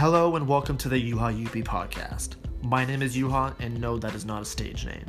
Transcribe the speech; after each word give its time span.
Hello 0.00 0.36
and 0.36 0.48
welcome 0.48 0.78
to 0.78 0.88
the 0.88 0.96
Juha 1.12 1.38
Juppi 1.38 1.62
podcast. 1.62 2.36
My 2.62 2.86
name 2.86 3.02
is 3.02 3.14
Yuha, 3.14 3.54
and 3.60 3.78
no, 3.78 3.98
that 3.98 4.14
is 4.14 4.24
not 4.24 4.40
a 4.40 4.46
stage 4.46 4.86
name. 4.86 5.04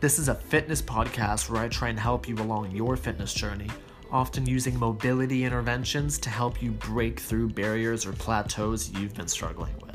This 0.00 0.18
is 0.18 0.26
a 0.26 0.34
fitness 0.34 0.82
podcast 0.82 1.48
where 1.48 1.62
I 1.62 1.68
try 1.68 1.88
and 1.88 2.00
help 2.00 2.26
you 2.26 2.34
along 2.38 2.72
your 2.72 2.96
fitness 2.96 3.32
journey, 3.32 3.70
often 4.10 4.44
using 4.44 4.76
mobility 4.76 5.44
interventions 5.44 6.18
to 6.18 6.30
help 6.30 6.60
you 6.60 6.72
break 6.72 7.20
through 7.20 7.50
barriers 7.50 8.04
or 8.06 8.12
plateaus 8.12 8.90
you've 8.98 9.14
been 9.14 9.28
struggling 9.28 9.76
with. 9.80 9.94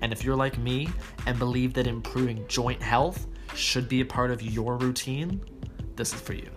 And 0.00 0.12
if 0.12 0.24
you're 0.24 0.34
like 0.34 0.58
me 0.58 0.88
and 1.26 1.38
believe 1.38 1.72
that 1.74 1.86
improving 1.86 2.44
joint 2.48 2.82
health 2.82 3.28
should 3.54 3.88
be 3.88 4.00
a 4.00 4.04
part 4.04 4.32
of 4.32 4.42
your 4.42 4.76
routine, 4.76 5.40
this 5.94 6.12
is 6.12 6.20
for 6.20 6.32
you. 6.32 6.50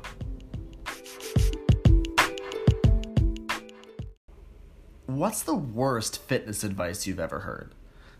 What's 5.15 5.43
the 5.43 5.55
worst 5.55 6.23
fitness 6.23 6.65
advice 6.65 7.07
you've 7.07 7.21
ever 7.21 7.39
heard? 7.39 7.73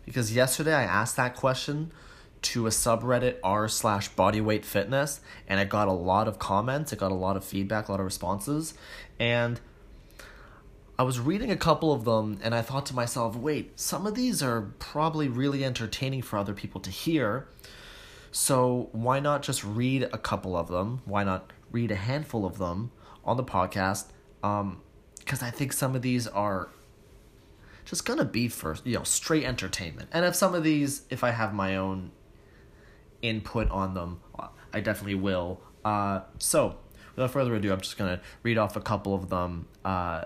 Because 0.06 0.34
yesterday 0.34 0.72
I 0.72 0.84
asked 0.84 1.14
that 1.16 1.36
question 1.36 1.92
to 2.40 2.66
a 2.66 2.70
subreddit 2.70 3.36
r 3.44 3.68
slash 3.68 4.10
bodyweight 4.12 4.64
fitness 4.64 5.20
and 5.46 5.60
I 5.60 5.64
got 5.64 5.88
a 5.88 5.92
lot 5.92 6.26
of 6.26 6.38
comments, 6.38 6.94
I 6.94 6.96
got 6.96 7.12
a 7.12 7.14
lot 7.14 7.36
of 7.36 7.44
feedback, 7.44 7.88
a 7.88 7.90
lot 7.90 8.00
of 8.00 8.06
responses, 8.06 8.72
and 9.20 9.60
I 10.98 11.02
was 11.02 11.20
reading 11.20 11.50
a 11.50 11.56
couple 11.56 11.92
of 11.92 12.06
them 12.06 12.38
and 12.42 12.54
I 12.54 12.62
thought 12.62 12.86
to 12.86 12.94
myself, 12.94 13.36
wait, 13.36 13.78
some 13.78 14.06
of 14.06 14.14
these 14.14 14.42
are 14.42 14.72
probably 14.78 15.28
really 15.28 15.66
entertaining 15.66 16.22
for 16.22 16.38
other 16.38 16.54
people 16.54 16.80
to 16.80 16.90
hear. 16.90 17.46
So 18.32 18.88
why 18.92 19.20
not 19.20 19.42
just 19.42 19.62
read 19.62 20.04
a 20.14 20.18
couple 20.18 20.56
of 20.56 20.68
them? 20.68 21.02
Why 21.04 21.24
not 21.24 21.52
read 21.70 21.90
a 21.90 21.96
handful 21.96 22.46
of 22.46 22.56
them 22.56 22.90
on 23.22 23.36
the 23.36 23.44
podcast? 23.44 24.06
Um, 24.42 24.80
because 25.18 25.42
I 25.42 25.50
think 25.50 25.74
some 25.74 25.94
of 25.94 26.00
these 26.02 26.26
are 26.28 26.70
just 27.86 28.04
gonna 28.04 28.24
be 28.24 28.48
for 28.48 28.76
you 28.84 28.98
know 28.98 29.04
straight 29.04 29.44
entertainment. 29.44 30.10
And 30.12 30.24
if 30.26 30.34
some 30.34 30.54
of 30.54 30.62
these, 30.62 31.02
if 31.08 31.24
I 31.24 31.30
have 31.30 31.54
my 31.54 31.76
own 31.76 32.10
input 33.22 33.70
on 33.70 33.94
them, 33.94 34.20
I 34.72 34.80
definitely 34.80 35.14
will. 35.14 35.60
Uh, 35.84 36.20
so 36.38 36.76
without 37.14 37.30
further 37.30 37.54
ado, 37.54 37.72
I'm 37.72 37.80
just 37.80 37.96
gonna 37.96 38.20
read 38.42 38.58
off 38.58 38.76
a 38.76 38.80
couple 38.80 39.14
of 39.14 39.30
them. 39.30 39.68
Uh, 39.84 40.24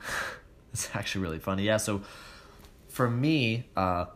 it's 0.72 0.88
actually 0.94 1.22
really 1.22 1.40
funny. 1.40 1.64
Yeah. 1.64 1.76
So 1.76 2.02
for 2.88 3.10
me, 3.10 3.66
uh, 3.76 4.06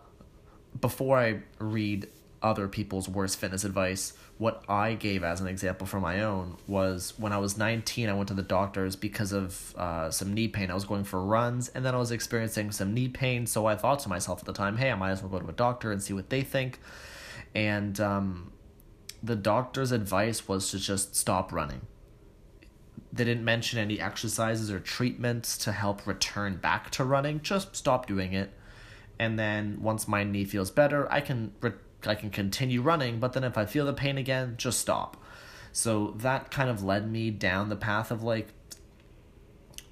before 0.81 1.19
I 1.19 1.41
read 1.59 2.09
other 2.43 2.69
people's 2.69 3.09
worst 3.09 3.39
fitness 3.39 3.65
advice, 3.65 4.15
what 4.43 4.65
I 4.69 4.95
gave 4.95 5.23
as 5.23 5.41
an 5.41 5.47
example 5.47 5.87
for 5.87 6.01
my 6.01 6.23
own 6.23 6.57
was 6.67 7.15
when 7.17 7.33
I 7.33 7.39
was 7.39 7.57
19, 7.57 8.09
I 8.09 8.13
went 8.13 8.27
to 8.27 8.35
the 8.35 8.43
doctors 8.43 8.97
because 8.97 9.31
of 9.31 9.73
uh, 9.77 10.11
some 10.11 10.35
knee 10.35 10.49
pain. 10.49 10.69
I 10.69 10.75
was 10.75 10.85
going 10.85 11.05
for 11.05 11.25
runs 11.25 11.69
and 11.69 11.85
then 11.85 11.95
I 11.95 11.99
was 11.99 12.11
experiencing 12.11 12.73
some 12.73 12.93
knee 12.93 13.09
pain. 13.09 13.47
So 13.47 13.67
I 13.67 13.77
thought 13.77 14.01
to 14.01 14.09
myself 14.09 14.41
at 14.41 14.45
the 14.45 14.53
time, 14.53 14.79
hey, 14.79 14.91
I 14.91 14.97
might 14.97 15.13
as 15.13 15.23
well 15.23 15.31
go 15.31 15.39
to 15.39 15.49
a 15.49 15.53
doctor 15.53 15.93
and 15.93 16.03
see 16.03 16.13
what 16.13 16.29
they 16.29 16.41
think. 16.41 16.81
And 17.55 18.01
um, 18.01 18.51
the 19.23 19.37
doctor's 19.37 19.93
advice 19.93 20.49
was 20.49 20.73
to 20.73 20.81
just 20.81 21.15
stop 21.15 21.53
running. 21.53 21.83
They 23.13 23.23
didn't 23.23 23.45
mention 23.45 23.79
any 23.79 24.01
exercises 24.01 24.73
or 24.73 24.81
treatments 24.81 25.57
to 25.59 25.71
help 25.71 26.05
return 26.05 26.57
back 26.57 26.91
to 26.93 27.05
running. 27.05 27.43
Just 27.43 27.77
stop 27.77 28.07
doing 28.07 28.33
it. 28.33 28.51
And 29.21 29.39
then 29.39 29.79
once 29.81 30.09
my 30.09 30.25
knee 30.25 30.47
feels 30.47 30.73
better, 30.73 31.07
I 31.13 31.21
can 31.21 31.53
I 32.07 32.15
can 32.15 32.31
continue 32.31 32.83
running, 32.83 33.19
but 33.19 33.33
then 33.33 33.45
if 33.45 33.57
I 33.57 33.67
feel 33.67 33.87
the 33.87 33.93
pain 33.93 34.19
again, 34.19 34.55
just 34.57 34.81
stop. 34.81 35.17
So 35.73 36.15
that 36.19 36.51
kind 36.51 36.69
of 36.69 36.83
led 36.83 37.11
me 37.11 37.31
down 37.31 37.69
the 37.69 37.77
path 37.77 38.11
of 38.11 38.23
like 38.23 38.49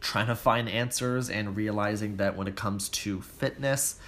trying 0.01 0.27
to 0.27 0.37
find 0.37 0.69
answers 0.69 1.31
and 1.31 1.57
realizing 1.57 2.17
that 2.17 2.37
when 2.37 2.47
it 2.47 2.57
comes 2.57 2.89
to 2.89 3.21
fitness, 3.21 3.99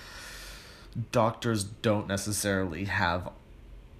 doctors 1.10 1.64
don't 1.64 2.06
necessarily 2.06 2.84
have 2.84 3.30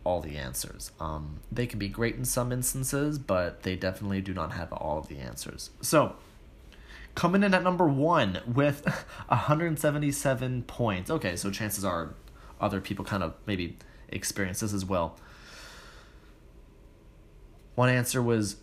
all 0.05 0.21
the 0.21 0.37
answers. 0.37 0.91
Um, 1.01 1.41
they 1.51 1.67
can 1.67 1.79
be 1.79 1.89
great 1.89 2.17
in 2.17 2.25
some 2.25 2.53
instances, 2.53 3.19
but 3.19 3.63
they 3.63 3.77
definitely 3.77 4.21
do 4.21 4.35
not 4.35 4.53
have 4.53 4.73
all 4.73 4.99
of 4.99 5.09
the 5.09 5.19
answers. 5.19 5.71
So, 5.81 6.17
coming 7.15 7.43
in 7.43 7.55
at 7.55 7.63
number 7.63 7.87
one 7.87 8.41
with 8.47 8.85
177 9.29 10.63
points. 10.65 11.11
Okay, 11.11 11.37
so 11.37 11.51
chances 11.51 11.85
are 11.85 12.15
other 12.61 12.81
people 12.81 13.05
kind 13.05 13.23
of 13.23 13.35
maybe 13.47 13.77
experience 14.13 14.61
this 14.61 14.73
as 14.73 14.85
well. 14.85 15.17
One 17.75 17.89
answer 17.89 18.23
was 18.23 18.57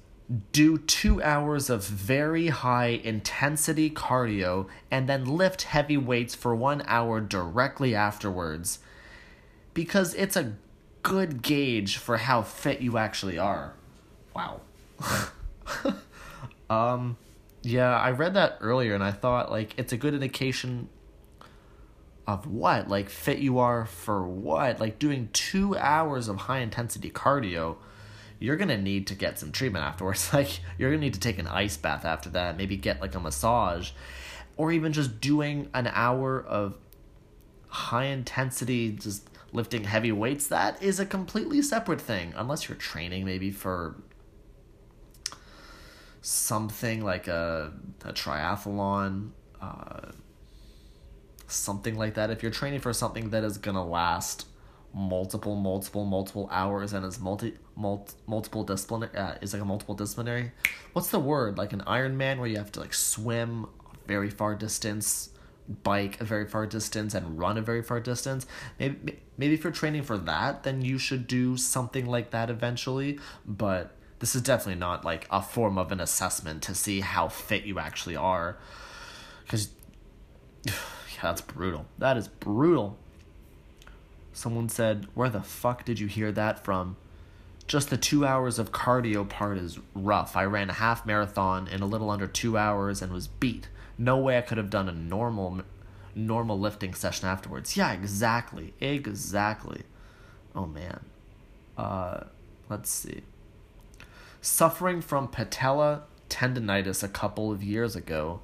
do 0.51 0.77
two 0.77 1.21
hours 1.23 1.69
of 1.69 1.83
very 1.83 2.47
high 2.47 2.99
intensity 3.03 3.89
cardio 3.89 4.67
and 4.91 5.09
then 5.09 5.25
lift 5.25 5.63
heavy 5.63 5.97
weights 5.97 6.35
for 6.35 6.55
one 6.55 6.83
hour 6.85 7.19
directly 7.19 7.95
afterwards 7.95 8.79
because 9.73 10.13
it's 10.13 10.35
a 10.35 10.53
good 11.01 11.41
gauge 11.41 11.97
for 11.97 12.17
how 12.17 12.43
fit 12.43 12.81
you 12.81 12.97
actually 12.97 13.39
are. 13.39 13.73
Wow. 14.35 14.61
um 16.69 17.17
yeah, 17.63 17.97
I 17.97 18.11
read 18.11 18.35
that 18.35 18.57
earlier 18.61 18.93
and 18.93 19.03
I 19.03 19.11
thought 19.11 19.49
like 19.49 19.73
it's 19.77 19.93
a 19.93 19.97
good 19.97 20.13
indication 20.13 20.89
of 22.33 22.45
what? 22.45 22.87
Like 22.87 23.09
fit 23.09 23.39
you 23.39 23.57
are 23.57 23.85
for 23.85 24.27
what? 24.27 24.79
Like 24.79 24.99
doing 24.99 25.29
two 25.33 25.75
hours 25.75 26.27
of 26.27 26.37
high 26.37 26.59
intensity 26.59 27.09
cardio, 27.09 27.77
you're 28.37 28.55
gonna 28.55 28.77
need 28.77 29.07
to 29.07 29.15
get 29.15 29.39
some 29.39 29.51
treatment 29.51 29.83
afterwards. 29.83 30.29
Like 30.33 30.59
you're 30.77 30.91
gonna 30.91 31.01
need 31.01 31.15
to 31.15 31.19
take 31.19 31.39
an 31.39 31.47
ice 31.47 31.75
bath 31.75 32.05
after 32.05 32.29
that, 32.29 32.55
maybe 32.55 32.77
get 32.77 33.01
like 33.01 33.15
a 33.15 33.19
massage, 33.19 33.91
or 34.57 34.71
even 34.71 34.93
just 34.93 35.19
doing 35.19 35.69
an 35.73 35.87
hour 35.87 36.39
of 36.39 36.75
high 37.67 38.05
intensity 38.05 38.91
just 38.91 39.27
lifting 39.51 39.83
heavy 39.83 40.11
weights. 40.11 40.47
That 40.47 40.81
is 40.83 40.99
a 40.99 41.07
completely 41.07 41.63
separate 41.63 41.99
thing, 41.99 42.33
unless 42.35 42.69
you're 42.69 42.77
training 42.77 43.25
maybe 43.25 43.49
for 43.49 43.95
something 46.21 47.03
like 47.03 47.27
a 47.27 47.73
a 48.05 48.13
triathlon. 48.13 49.31
Uh, 49.59 50.11
something 51.51 51.97
like 51.97 52.13
that. 52.15 52.29
If 52.29 52.41
you're 52.41 52.51
training 52.51 52.79
for 52.79 52.93
something 52.93 53.29
that 53.31 53.43
is 53.43 53.57
gonna 53.57 53.85
last 53.85 54.45
multiple, 54.93 55.55
multiple, 55.55 56.05
multiple 56.05 56.49
hours 56.51 56.93
and 56.93 57.05
is 57.05 57.19
multi, 57.19 57.53
multi 57.75 58.13
multiple 58.25 58.63
disciplinary, 58.63 59.15
uh, 59.15 59.35
is 59.41 59.53
like 59.53 59.61
a 59.61 59.65
multiple 59.65 59.95
disciplinary. 59.95 60.51
What's 60.93 61.09
the 61.09 61.19
word? 61.19 61.57
Like 61.57 61.73
an 61.73 61.81
Ironman 61.81 62.39
where 62.39 62.47
you 62.47 62.57
have 62.57 62.71
to 62.73 62.79
like 62.79 62.93
swim 62.93 63.67
a 63.93 64.07
very 64.07 64.29
far 64.29 64.55
distance, 64.55 65.29
bike 65.83 66.19
a 66.19 66.23
very 66.23 66.47
far 66.47 66.65
distance, 66.65 67.13
and 67.13 67.37
run 67.37 67.57
a 67.57 67.61
very 67.61 67.83
far 67.83 67.99
distance. 67.99 68.47
Maybe 68.79 69.19
maybe 69.37 69.53
if 69.53 69.63
you're 69.63 69.73
training 69.73 70.03
for 70.03 70.17
that, 70.17 70.63
then 70.63 70.81
you 70.81 70.97
should 70.97 71.27
do 71.27 71.55
something 71.55 72.05
like 72.07 72.31
that 72.31 72.49
eventually. 72.49 73.19
But 73.45 73.95
this 74.19 74.35
is 74.35 74.41
definitely 74.41 74.79
not 74.79 75.05
like 75.05 75.27
a 75.29 75.41
form 75.41 75.77
of 75.77 75.91
an 75.91 75.99
assessment 75.99 76.63
to 76.63 76.75
see 76.75 77.01
how 77.01 77.27
fit 77.27 77.63
you 77.63 77.79
actually 77.79 78.15
are, 78.15 78.57
because 79.45 79.69
that's 81.21 81.41
brutal. 81.41 81.85
That 81.97 82.17
is 82.17 82.27
brutal. 82.27 82.97
Someone 84.33 84.69
said, 84.69 85.07
Where 85.13 85.29
the 85.29 85.41
fuck 85.41 85.85
did 85.85 85.99
you 85.99 86.07
hear 86.07 86.31
that 86.31 86.63
from? 86.63 86.95
Just 87.67 87.89
the 87.89 87.97
two 87.97 88.25
hours 88.25 88.57
of 88.57 88.71
cardio 88.71 89.27
part 89.27 89.57
is 89.57 89.77
rough. 89.93 90.35
I 90.35 90.45
ran 90.45 90.69
a 90.69 90.73
half 90.73 91.05
marathon 91.05 91.67
in 91.67 91.81
a 91.81 91.85
little 91.85 92.09
under 92.09 92.25
two 92.25 92.57
hours 92.57 93.01
and 93.01 93.13
was 93.13 93.27
beat. 93.27 93.67
No 93.97 94.17
way 94.17 94.37
I 94.37 94.41
could 94.41 94.57
have 94.57 94.69
done 94.69 94.89
a 94.89 94.93
normal 94.93 95.61
normal 96.15 96.59
lifting 96.59 96.95
session 96.95 97.27
afterwards. 97.27 97.77
Yeah, 97.77 97.91
exactly. 97.93 98.73
Exactly. 98.79 99.83
Oh 100.55 100.65
man. 100.65 101.05
Uh 101.77 102.23
let's 102.69 102.89
see. 102.89 103.21
Suffering 104.41 105.01
from 105.01 105.27
patella 105.27 106.03
tendonitis 106.29 107.03
a 107.03 107.07
couple 107.07 107.51
of 107.51 107.63
years 107.63 107.95
ago, 107.95 108.41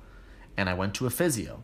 and 0.58 0.70
I 0.70 0.74
went 0.74 0.94
to 0.96 1.06
a 1.06 1.10
physio. 1.10 1.64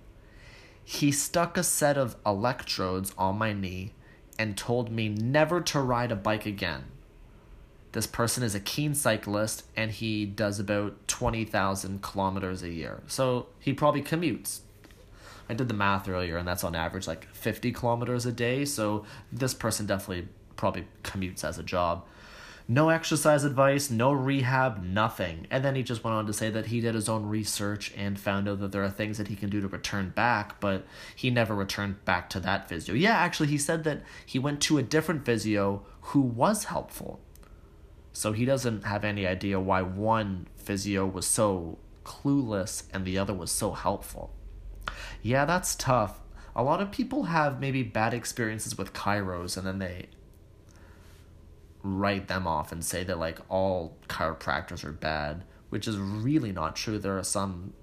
He 0.91 1.13
stuck 1.13 1.57
a 1.57 1.63
set 1.63 1.97
of 1.97 2.17
electrodes 2.25 3.13
on 3.17 3.37
my 3.37 3.53
knee 3.53 3.93
and 4.37 4.57
told 4.57 4.91
me 4.91 5.07
never 5.07 5.61
to 5.61 5.79
ride 5.79 6.11
a 6.11 6.17
bike 6.17 6.45
again. 6.45 6.83
This 7.93 8.05
person 8.05 8.43
is 8.43 8.55
a 8.55 8.59
keen 8.59 8.93
cyclist 8.93 9.63
and 9.77 9.89
he 9.89 10.25
does 10.25 10.59
about 10.59 11.07
20,000 11.07 12.01
kilometers 12.01 12.61
a 12.61 12.69
year. 12.69 12.99
So 13.07 13.47
he 13.57 13.71
probably 13.71 14.01
commutes. 14.01 14.59
I 15.47 15.53
did 15.53 15.69
the 15.69 15.73
math 15.73 16.09
earlier 16.09 16.35
and 16.35 16.45
that's 16.45 16.65
on 16.65 16.75
average 16.75 17.07
like 17.07 17.25
50 17.33 17.71
kilometers 17.71 18.25
a 18.25 18.33
day. 18.33 18.65
So 18.65 19.05
this 19.31 19.53
person 19.53 19.85
definitely 19.85 20.27
probably 20.57 20.87
commutes 21.03 21.45
as 21.45 21.57
a 21.57 21.63
job 21.63 22.05
no 22.67 22.89
exercise 22.89 23.43
advice, 23.43 23.89
no 23.89 24.11
rehab, 24.11 24.83
nothing. 24.83 25.47
And 25.49 25.63
then 25.63 25.75
he 25.75 25.83
just 25.83 26.03
went 26.03 26.15
on 26.15 26.25
to 26.27 26.33
say 26.33 26.49
that 26.49 26.67
he 26.67 26.81
did 26.81 26.95
his 26.95 27.09
own 27.09 27.25
research 27.25 27.93
and 27.97 28.19
found 28.19 28.47
out 28.47 28.59
that 28.59 28.71
there 28.71 28.83
are 28.83 28.89
things 28.89 29.17
that 29.17 29.27
he 29.27 29.35
can 29.35 29.49
do 29.49 29.61
to 29.61 29.67
return 29.67 30.09
back, 30.09 30.59
but 30.59 30.85
he 31.15 31.29
never 31.29 31.55
returned 31.55 32.03
back 32.05 32.29
to 32.31 32.39
that 32.41 32.69
physio. 32.69 32.95
Yeah, 32.95 33.15
actually, 33.15 33.49
he 33.49 33.57
said 33.57 33.83
that 33.83 34.03
he 34.25 34.39
went 34.39 34.61
to 34.61 34.77
a 34.77 34.83
different 34.83 35.25
physio 35.25 35.85
who 36.01 36.21
was 36.21 36.65
helpful. 36.65 37.19
So 38.13 38.31
he 38.33 38.45
doesn't 38.45 38.83
have 38.85 39.03
any 39.03 39.25
idea 39.25 39.59
why 39.59 39.81
one 39.81 40.47
physio 40.55 41.05
was 41.05 41.25
so 41.25 41.77
clueless 42.03 42.83
and 42.93 43.05
the 43.05 43.17
other 43.17 43.33
was 43.33 43.51
so 43.51 43.71
helpful. 43.71 44.33
Yeah, 45.21 45.45
that's 45.45 45.75
tough. 45.75 46.19
a 46.55 46.63
lot 46.63 46.81
of 46.81 46.91
people 46.91 47.23
have 47.23 47.59
maybe 47.61 47.83
bad 47.83 48.13
experiences 48.13 48.77
with 48.77 48.93
chiros 48.93 49.55
and 49.55 49.65
then 49.65 49.79
they 49.79 50.07
write 51.83 52.27
them 52.27 52.47
off 52.47 52.71
and 52.71 52.83
say 52.83 53.03
that 53.03 53.19
like 53.19 53.39
all 53.49 53.97
chiropractors 54.07 54.83
are 54.83 54.91
bad, 54.91 55.43
which 55.69 55.87
is 55.87 55.97
really 55.97 56.51
not 56.51 56.75
true. 56.75 56.99
There 56.99 57.17
are 57.17 57.23
some 57.23 57.73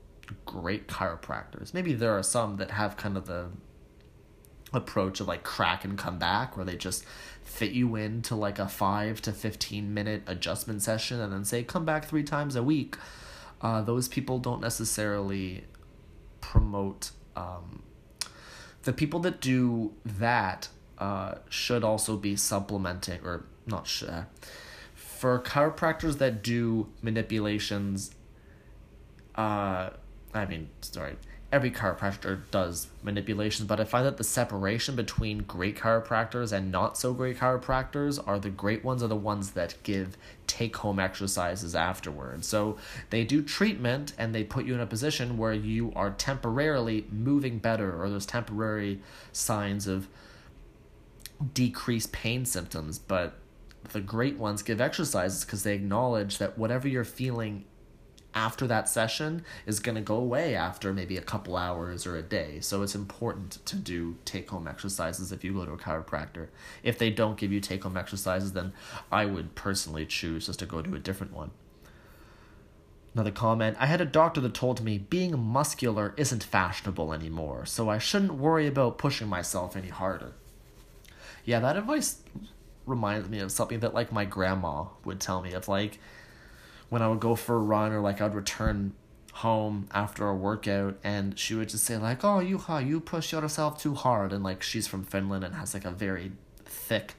great 0.45 0.89
chiropractors. 0.89 1.75
Maybe 1.75 1.95
there 1.95 2.17
are 2.17 2.23
some 2.23 2.57
that 2.57 2.73
have 2.73 2.97
kind 2.97 3.17
of 3.17 3.27
the 3.27 3.49
approach 4.73 5.21
of 5.21 5.27
like 5.27 5.43
crack 5.43 5.85
and 5.85 5.97
come 5.97 6.19
back 6.19 6.57
where 6.57 6.65
they 6.65 6.77
just 6.77 7.05
fit 7.43 7.73
you 7.73 7.97
into 7.97 8.35
like 8.35 8.59
a 8.59 8.69
5 8.69 9.23
to 9.23 9.33
15 9.33 9.95
minute 9.95 10.23
adjustment 10.27 10.83
session 10.83 11.21
and 11.21 11.33
then 11.33 11.45
say 11.45 11.63
come 11.63 11.85
back 11.85 12.05
3 12.05 12.23
times 12.23 12.55
a 12.55 12.63
week. 12.63 12.97
Uh, 13.61 13.83
those 13.83 14.07
people 14.07 14.39
don't 14.39 14.61
necessarily 14.61 15.65
promote 16.41 17.11
um, 17.35 17.83
the 18.83 18.93
people 18.93 19.21
that 19.21 19.41
do 19.41 19.93
that 20.05 20.69
uh, 20.99 21.37
should 21.49 21.83
also 21.83 22.17
be 22.17 22.37
supplementing 22.37 23.21
or 23.25 23.45
not 23.69 23.87
sure. 23.87 24.27
For 24.95 25.39
chiropractors 25.41 26.19
that 26.19 26.43
do 26.43 26.89
manipulations 27.03 28.15
uh 29.35 29.91
i 30.35 30.45
mean 30.47 30.69
sorry 30.81 31.17
every 31.53 31.71
chiropractor 31.71 32.41
does 32.51 32.89
manipulations 33.03 33.69
but 33.69 33.79
i 33.79 33.85
find 33.85 34.05
that 34.05 34.17
the 34.17 34.25
separation 34.25 34.97
between 34.97 35.39
great 35.39 35.77
chiropractors 35.77 36.53
and 36.53 36.73
not 36.73 36.99
so 36.99 37.15
great 37.15 37.39
chiropractors 37.39 38.19
are 38.27 38.39
the 38.39 38.51
great 38.51 38.85
ones 38.85 39.03
are 39.03 39.09
the 39.09 39.17
ones 39.17 39.53
that 39.53 39.75
give 39.85 40.17
take 40.49 40.77
home 40.79 40.99
exercises 40.99 41.77
afterwards. 41.77 42.49
So 42.49 42.79
they 43.11 43.23
do 43.23 43.43
treatment 43.43 44.13
and 44.19 44.35
they 44.35 44.43
put 44.43 44.65
you 44.65 44.75
in 44.75 44.81
a 44.81 44.87
position 44.87 45.39
where 45.39 45.53
you 45.53 45.93
are 45.95 46.11
temporarily 46.11 47.07
moving 47.13 47.59
better 47.59 48.03
or 48.03 48.11
there's 48.11 48.27
temporary 48.27 49.01
signs 49.31 49.87
of 49.87 50.09
decreased 51.55 52.11
pain 52.11 52.45
symptoms 52.45 52.99
but 52.99 53.39
the 53.93 54.01
great 54.01 54.37
ones 54.37 54.63
give 54.63 54.81
exercises 54.81 55.45
because 55.45 55.63
they 55.63 55.75
acknowledge 55.75 56.39
that 56.39 56.59
whatever 56.59 56.89
you're 56.89 57.05
feeling 57.05 57.65
after 58.35 58.67
that 58.67 58.89
session 58.89 59.45
is 59.67 59.81
going 59.81 59.95
to 59.95 60.01
go 60.01 60.17
away 60.17 60.55
after 60.55 60.93
maybe 60.93 61.17
a 61.17 61.23
couple 61.23 61.57
hours 61.57 62.07
or 62.07 62.17
a 62.17 62.23
day. 62.23 62.61
So 62.61 62.83
it's 62.83 62.95
important 62.95 63.65
to 63.67 63.77
do 63.77 64.17
take 64.25 64.51
home 64.51 64.69
exercises 64.69 65.33
if 65.33 65.43
you 65.43 65.55
go 65.55 65.65
to 65.65 65.73
a 65.73 65.79
chiropractor. 65.79 66.49
If 66.83 66.99
they 66.99 67.11
don't 67.11 67.39
give 67.39 67.53
you 67.53 67.61
take 67.61 67.83
home 67.83 67.97
exercises, 67.97 68.53
then 68.53 68.73
I 69.11 69.25
would 69.25 69.55
personally 69.55 70.07
choose 70.07 70.47
just 70.47 70.59
to 70.61 70.67
go 70.67 70.83
to 70.83 70.95
a 70.95 70.99
different 70.99 71.33
one. 71.33 71.51
Another 73.15 73.31
comment 73.33 73.77
I 73.81 73.87
had 73.87 74.01
a 74.01 74.07
doctor 74.07 74.41
that 74.43 74.55
told 74.55 74.85
me 74.85 74.99
being 74.99 75.37
muscular 75.39 76.15
isn't 76.17 76.45
fashionable 76.45 77.13
anymore, 77.13 77.67
so 77.67 77.89
I 77.89 77.99
shouldn't 77.99 78.35
worry 78.35 78.67
about 78.67 78.99
pushing 78.99 79.29
myself 79.29 79.75
any 79.75 79.89
harder. 79.89 80.35
Yeah, 81.45 81.61
that 81.61 81.77
advice 81.77 82.23
reminds 82.89 83.29
me 83.29 83.41
of 83.41 83.53
something 83.53 83.81
that 83.81 83.95
like 83.95 84.11
my 84.11 84.25
grandma 84.25 84.85
would 85.05 85.21
tell 85.21 85.43
me 85.43 85.53
of 85.53 85.69
like 85.69 85.99
when 86.89 87.03
I 87.03 87.09
would 87.09 87.21
go 87.21 87.35
for 87.35 87.57
a 87.57 87.61
run 87.61 87.93
or 87.93 88.01
like 88.01 88.21
I'd 88.21 88.35
return 88.35 88.95
home 89.35 89.87
after 89.93 90.27
a 90.27 90.35
workout 90.35 90.99
and 91.05 91.39
she 91.39 91.55
would 91.55 91.69
just 91.69 91.85
say 91.85 91.97
like 91.97 92.25
oh 92.25 92.41
you 92.41 92.59
ha 92.59 92.79
you 92.79 92.99
push 92.99 93.33
yourself 93.33 93.81
too 93.81 93.95
hard. 93.95 94.33
And 94.33 94.43
like 94.43 94.63
she's 94.63 94.87
from 94.87 95.05
Finland 95.05 95.45
and 95.45 95.55
has 95.55 95.75
like 95.75 95.85
a 95.85 95.91
very 95.91 96.33
thick 96.65 97.15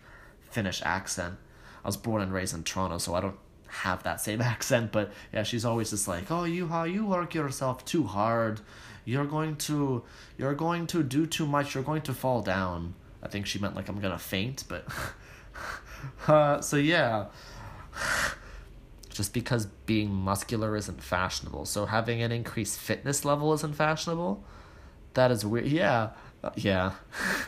Finnish 0.50 0.82
accent. 0.84 1.36
I 1.84 1.88
was 1.88 1.98
born 1.98 2.22
and 2.22 2.34
raised 2.34 2.56
in 2.56 2.64
Toronto 2.64 2.98
so 2.98 3.14
I 3.14 3.22
don't 3.22 3.38
have 3.68 4.02
that 4.04 4.20
same 4.20 4.42
accent 4.54 4.92
but 4.92 5.12
yeah 5.32 5.44
she's 5.44 5.64
always 5.64 5.92
just 5.92 6.08
like 6.08 6.32
oh 6.32 6.44
you 6.44 6.68
ha 6.68 6.84
you 6.84 7.06
work 7.06 7.34
yourself 7.36 7.86
too 7.86 8.04
hard. 8.04 8.62
You're 9.06 9.26
going 9.26 9.56
to 9.58 10.04
you're 10.38 10.56
going 10.56 10.88
to 10.88 11.04
do 11.04 11.26
too 11.26 11.48
much. 11.48 11.74
You're 11.74 11.84
going 11.84 12.02
to 12.04 12.14
fall 12.14 12.42
down. 12.42 12.96
I 13.22 13.28
think 13.28 13.46
she 13.46 13.60
meant 13.60 13.76
like 13.76 13.90
I'm 13.90 14.00
gonna 14.00 14.20
faint 14.20 14.64
but 14.68 14.86
Uh, 16.28 16.62
so 16.62 16.78
yeah, 16.78 17.26
just 19.10 19.34
because 19.34 19.66
being 19.86 20.12
muscular 20.12 20.76
isn't 20.76 21.02
fashionable, 21.02 21.66
so 21.66 21.86
having 21.86 22.22
an 22.22 22.32
increased 22.32 22.80
fitness 22.80 23.26
level 23.26 23.54
isn't 23.54 23.76
fashionable. 23.76 24.44
That 25.16 25.32
is 25.32 25.46
weird. 25.46 25.68
Yeah, 25.68 26.12
uh, 26.44 26.52
yeah. 26.56 26.94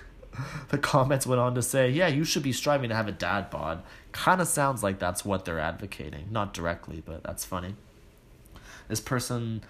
the 0.70 0.78
comments 0.78 1.28
went 1.28 1.40
on 1.40 1.56
to 1.56 1.62
say, 1.62 1.90
yeah, 1.90 2.08
you 2.08 2.24
should 2.24 2.44
be 2.44 2.52
striving 2.54 2.90
to 2.90 2.96
have 2.96 3.08
a 3.08 3.12
dad 3.12 3.50
bod. 3.50 3.84
Kind 4.12 4.42
of 4.42 4.48
sounds 4.48 4.84
like 4.84 5.00
that's 5.00 5.24
what 5.24 5.46
they're 5.46 5.60
advocating. 5.60 6.28
Not 6.32 6.54
directly, 6.54 7.04
but 7.06 7.24
that's 7.24 7.46
funny. 7.46 7.76
This 8.88 9.00
person, 9.00 9.64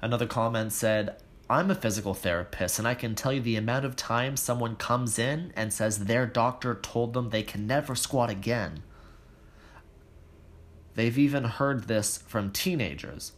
another 0.00 0.26
comment 0.26 0.72
said, 0.72 1.16
I'm 1.50 1.70
a 1.70 1.74
physical 1.74 2.12
therapist, 2.12 2.78
and 2.78 2.86
I 2.86 2.94
can 2.94 3.14
tell 3.14 3.32
you 3.32 3.40
the 3.40 3.56
amount 3.56 3.86
of 3.86 3.96
times 3.96 4.40
someone 4.40 4.76
comes 4.76 5.18
in 5.18 5.52
and 5.56 5.72
says 5.72 6.04
their 6.04 6.26
doctor 6.26 6.74
told 6.74 7.14
them 7.14 7.30
they 7.30 7.42
can 7.42 7.66
never 7.66 7.94
squat 7.94 8.28
again. 8.28 8.82
They've 10.94 11.16
even 11.16 11.44
heard 11.44 11.84
this 11.84 12.18
from 12.18 12.50
teenagers. 12.50 13.32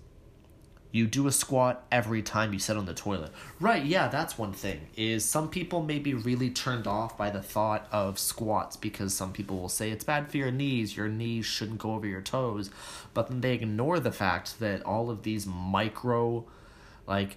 You 0.93 1.07
do 1.07 1.29
a 1.29 1.33
squat 1.33 1.87
every 1.93 2.21
time 2.21 2.53
you 2.53 2.59
sit 2.59 2.77
on 2.77 2.87
the 2.87 2.95
toilet. 2.95 3.31
Right, 3.61 3.85
yeah, 3.85 4.09
that's 4.09 4.37
one 4.37 4.53
thing. 4.53 4.89
Is 4.97 5.25
some 5.25 5.49
people 5.49 5.83
may 5.83 6.01
be 6.01 6.15
really 6.15 6.51
turned 6.51 6.89
off 6.89 7.17
by 7.17 7.31
the 7.31 7.43
thought 7.43 7.87
of 7.93 8.19
squats 8.19 8.77
because 8.77 9.15
some 9.15 9.33
people 9.33 9.61
will 9.61 9.69
say 9.69 9.91
it's 9.91 10.03
bad 10.03 10.33
for 10.33 10.37
your 10.37 10.51
knees, 10.51 10.97
your 10.97 11.07
knees 11.07 11.47
shouldn't 11.47 11.79
go 11.79 11.95
over 11.95 12.09
your 12.09 12.23
toes, 12.23 12.71
but 13.15 13.29
then 13.29 13.41
they 13.41 13.55
ignore 13.55 14.01
the 14.01 14.11
fact 14.11 14.59
that 14.59 14.83
all 14.83 15.11
of 15.11 15.23
these 15.23 15.47
micro 15.47 16.45
like 17.07 17.37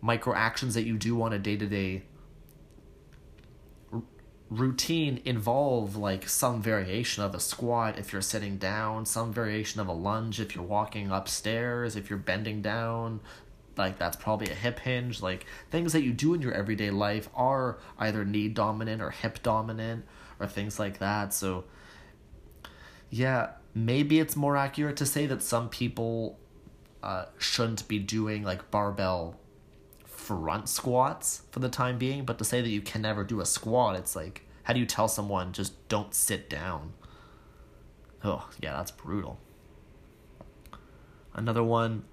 micro 0.00 0.34
actions 0.34 0.74
that 0.74 0.84
you 0.84 0.96
do 0.96 1.20
on 1.22 1.32
a 1.32 1.38
day 1.38 1.56
to 1.56 1.66
day 1.66 2.02
routine 4.50 5.22
involve 5.24 5.96
like 5.96 6.28
some 6.28 6.60
variation 6.60 7.22
of 7.22 7.34
a 7.34 7.40
squat 7.40 7.98
if 7.98 8.12
you're 8.12 8.20
sitting 8.20 8.58
down, 8.58 9.06
some 9.06 9.32
variation 9.32 9.80
of 9.80 9.86
a 9.86 9.92
lunge 9.92 10.40
if 10.40 10.54
you're 10.54 10.64
walking 10.64 11.10
upstairs, 11.10 11.94
if 11.94 12.10
you're 12.10 12.18
bending 12.18 12.60
down, 12.60 13.20
like 13.76 13.96
that's 13.96 14.16
probably 14.16 14.50
a 14.50 14.54
hip 14.54 14.80
hinge. 14.80 15.22
Like 15.22 15.46
things 15.70 15.92
that 15.92 16.02
you 16.02 16.12
do 16.12 16.34
in 16.34 16.42
your 16.42 16.52
everyday 16.52 16.90
life 16.90 17.28
are 17.34 17.78
either 17.98 18.24
knee 18.24 18.48
dominant 18.48 19.00
or 19.00 19.10
hip 19.10 19.40
dominant 19.42 20.04
or 20.40 20.48
things 20.48 20.78
like 20.80 20.98
that. 20.98 21.32
So 21.32 21.64
yeah, 23.08 23.50
maybe 23.72 24.18
it's 24.18 24.34
more 24.34 24.56
accurate 24.56 24.96
to 24.96 25.06
say 25.06 25.26
that 25.26 25.42
some 25.42 25.68
people 25.68 26.38
uh, 27.04 27.26
shouldn't 27.38 27.86
be 27.86 28.00
doing 28.00 28.42
like 28.42 28.70
barbell 28.72 29.39
front 30.30 30.68
squats 30.68 31.42
for 31.50 31.58
the 31.58 31.68
time 31.68 31.98
being, 31.98 32.24
but 32.24 32.38
to 32.38 32.44
say 32.44 32.60
that 32.60 32.68
you 32.68 32.80
can 32.80 33.02
never 33.02 33.24
do 33.24 33.40
a 33.40 33.44
squat, 33.44 33.96
it's 33.96 34.14
like, 34.14 34.46
how 34.62 34.72
do 34.72 34.78
you 34.78 34.86
tell 34.86 35.08
someone 35.08 35.52
just 35.52 35.88
don't 35.88 36.14
sit 36.14 36.48
down? 36.48 36.92
Oh, 38.22 38.48
yeah, 38.60 38.74
that's 38.74 38.92
brutal. 38.92 39.40
Another 41.34 41.64
one, 41.64 42.04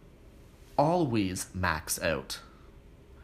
always 0.79 1.45
max 1.53 2.01
out. 2.01 2.39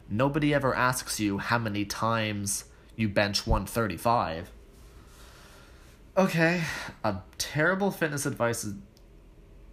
Nobody 0.08 0.54
ever 0.54 0.76
asks 0.76 1.20
you 1.20 1.40
how 1.40 1.58
many 1.58 1.86
times 1.86 2.66
you 2.96 3.10
bench 3.10 3.48
135. 3.48 4.52
Okay, 6.16 6.62
a 7.04 7.16
terrible 7.40 7.90
fitness 7.90 8.28
advice 8.28 8.64
is 8.64 8.76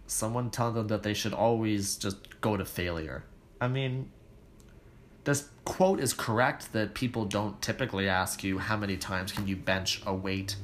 someone 0.07 0.49
telling 0.49 0.73
them 0.73 0.87
that 0.87 1.03
they 1.03 1.13
should 1.13 1.33
always 1.33 1.95
just 1.95 2.41
go 2.41 2.57
to 2.57 2.65
failure. 2.65 3.23
I 3.59 3.67
mean, 3.67 4.09
this 5.23 5.49
quote 5.65 5.99
is 5.99 6.13
correct 6.13 6.73
that 6.73 6.93
people 6.93 7.25
don't 7.25 7.61
typically 7.61 8.09
ask 8.09 8.43
you 8.43 8.57
how 8.57 8.77
many 8.77 8.97
times 8.97 9.31
can 9.31 9.47
you 9.47 9.55
bench 9.55 10.01
a 10.05 10.13
weight. 10.13 10.55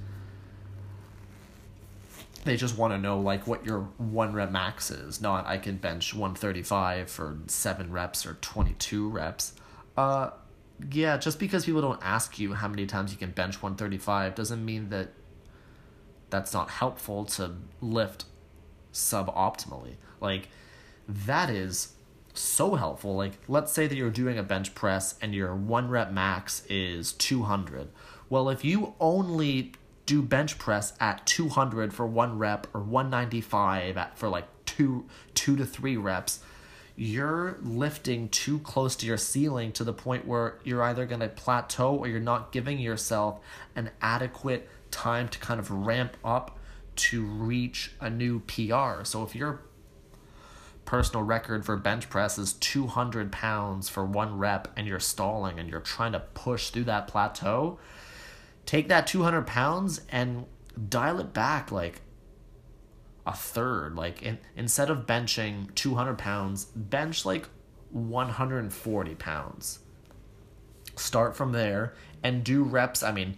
They 2.43 2.57
just 2.57 2.77
want 2.77 2.93
to 2.93 2.97
know 2.97 3.19
like 3.19 3.45
what 3.45 3.65
your 3.65 3.81
one 3.97 4.33
rep 4.33 4.51
max 4.51 4.89
is, 4.89 5.21
not 5.21 5.45
I 5.45 5.57
can 5.57 5.77
bench 5.77 6.13
135 6.13 7.09
for 7.09 7.37
7 7.47 7.91
reps 7.91 8.25
or 8.25 8.35
22 8.35 9.09
reps. 9.09 9.53
Uh 9.95 10.31
yeah, 10.91 11.17
just 11.17 11.39
because 11.39 11.65
people 11.65 11.81
don't 11.81 11.99
ask 12.03 12.37
you 12.37 12.53
how 12.53 12.67
many 12.67 12.85
times 12.85 13.11
you 13.11 13.17
can 13.17 13.31
bench 13.31 13.61
135 13.61 14.35
doesn't 14.35 14.63
mean 14.63 14.89
that 14.89 15.09
that's 16.29 16.53
not 16.53 16.69
helpful 16.69 17.25
to 17.25 17.55
lift 17.81 18.25
suboptimally. 18.93 19.95
Like 20.21 20.49
that 21.07 21.49
is 21.49 21.93
so 22.39 22.75
helpful. 22.75 23.15
Like, 23.15 23.33
let's 23.47 23.71
say 23.71 23.87
that 23.87 23.95
you're 23.95 24.09
doing 24.09 24.37
a 24.37 24.43
bench 24.43 24.75
press 24.75 25.15
and 25.21 25.33
your 25.33 25.55
one 25.55 25.89
rep 25.89 26.11
max 26.11 26.65
is 26.69 27.13
200. 27.13 27.89
Well, 28.29 28.49
if 28.49 28.65
you 28.65 28.93
only 28.99 29.73
do 30.05 30.21
bench 30.21 30.57
press 30.57 30.93
at 30.99 31.25
200 31.25 31.93
for 31.93 32.07
one 32.07 32.37
rep 32.37 32.67
or 32.73 32.81
195 32.81 33.97
at, 33.97 34.17
for 34.17 34.29
like 34.29 34.45
two 34.65 35.05
two 35.33 35.55
to 35.55 35.65
three 35.65 35.97
reps, 35.97 36.39
you're 36.95 37.57
lifting 37.61 38.27
too 38.29 38.59
close 38.59 38.95
to 38.95 39.05
your 39.05 39.17
ceiling 39.17 39.71
to 39.71 39.83
the 39.83 39.93
point 39.93 40.25
where 40.25 40.59
you're 40.63 40.81
either 40.81 41.05
going 41.05 41.19
to 41.19 41.29
plateau 41.29 41.95
or 41.95 42.07
you're 42.07 42.19
not 42.19 42.51
giving 42.51 42.79
yourself 42.79 43.39
an 43.75 43.91
adequate 44.01 44.67
time 44.89 45.27
to 45.29 45.37
kind 45.39 45.59
of 45.59 45.69
ramp 45.69 46.17
up 46.23 46.57
to 46.95 47.23
reach 47.23 47.91
a 48.01 48.09
new 48.09 48.39
PR. 48.41 49.03
So 49.03 49.23
if 49.23 49.35
you're 49.35 49.61
personal 50.87 51.21
record 51.21 51.65
for 51.65 51.75
bench 51.75 52.09
press 52.09 52.37
is 52.39 52.53
200 52.53 53.29
pounds 53.29 53.89
for 53.89 54.05
one 54.05 54.37
rep 54.37 54.69
and 54.77 54.87
you're 54.87 55.01
stalling 55.01 55.59
and 55.59 55.69
you're 55.69 55.81
trying 55.81 56.13
to 56.13 56.19
push 56.19 56.69
through 56.69 56.85
that 56.85 57.07
plateau, 57.09 57.77
take 58.65 58.87
that 58.87 59.05
200 59.05 59.45
pounds 59.45 60.01
and 60.09 60.45
dial 60.89 61.19
it 61.19 61.33
back 61.33 61.73
like 61.73 62.01
a 63.25 63.33
third. 63.33 63.95
Like 63.95 64.23
in, 64.23 64.39
instead 64.55 64.89
of 64.89 65.05
benching 65.05 65.75
200 65.75 66.17
pounds, 66.17 66.65
bench 66.73 67.25
like 67.25 67.49
140 67.91 69.15
pounds. 69.15 69.79
Start 70.95 71.35
from 71.35 71.51
there 71.51 71.95
and 72.23 72.45
do 72.45 72.63
reps. 72.63 73.03
I 73.03 73.11
mean, 73.11 73.37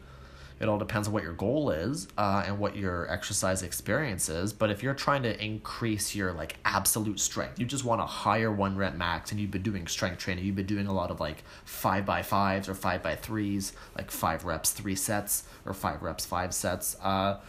it 0.60 0.68
all 0.68 0.78
depends 0.78 1.08
on 1.08 1.14
what 1.14 1.24
your 1.24 1.34
goal 1.34 1.70
is 1.70 2.08
uh, 2.18 2.44
and 2.46 2.60
what 2.60 2.76
your 2.76 3.10
exercise 3.10 3.64
experience 3.64 4.28
is. 4.28 4.52
But 4.52 4.70
if 4.70 4.84
you're 4.84 4.94
trying 4.94 5.24
to 5.24 5.44
increase 5.44 6.14
your 6.14 6.34
like 6.34 6.58
absolute 6.66 7.20
strength, 7.20 7.60
you 7.60 7.66
just 7.66 7.86
want 7.86 8.02
a 8.02 8.06
higher 8.06 8.52
one 8.52 8.76
rep 8.76 8.96
max, 8.96 9.32
and 9.32 9.40
you've 9.40 9.52
been 9.52 9.62
doing 9.64 9.88
strength 9.88 10.20
training, 10.20 10.44
you've 10.46 10.58
been 10.58 10.66
doing 10.66 10.88
a 10.88 10.94
lot 10.94 11.12
of 11.12 11.20
like 11.20 11.44
five 11.64 12.06
by 12.06 12.22
fives 12.22 12.68
or 12.68 12.76
five 12.76 13.02
by 13.02 13.16
threes, 13.16 13.72
like 13.96 14.12
five 14.12 14.44
reps, 14.44 14.72
three 14.72 14.96
sets, 14.96 15.44
or 15.66 15.74
five 15.74 16.02
reps, 16.02 16.26
five 16.26 16.54
sets. 16.54 16.98
Uh, 17.02 17.40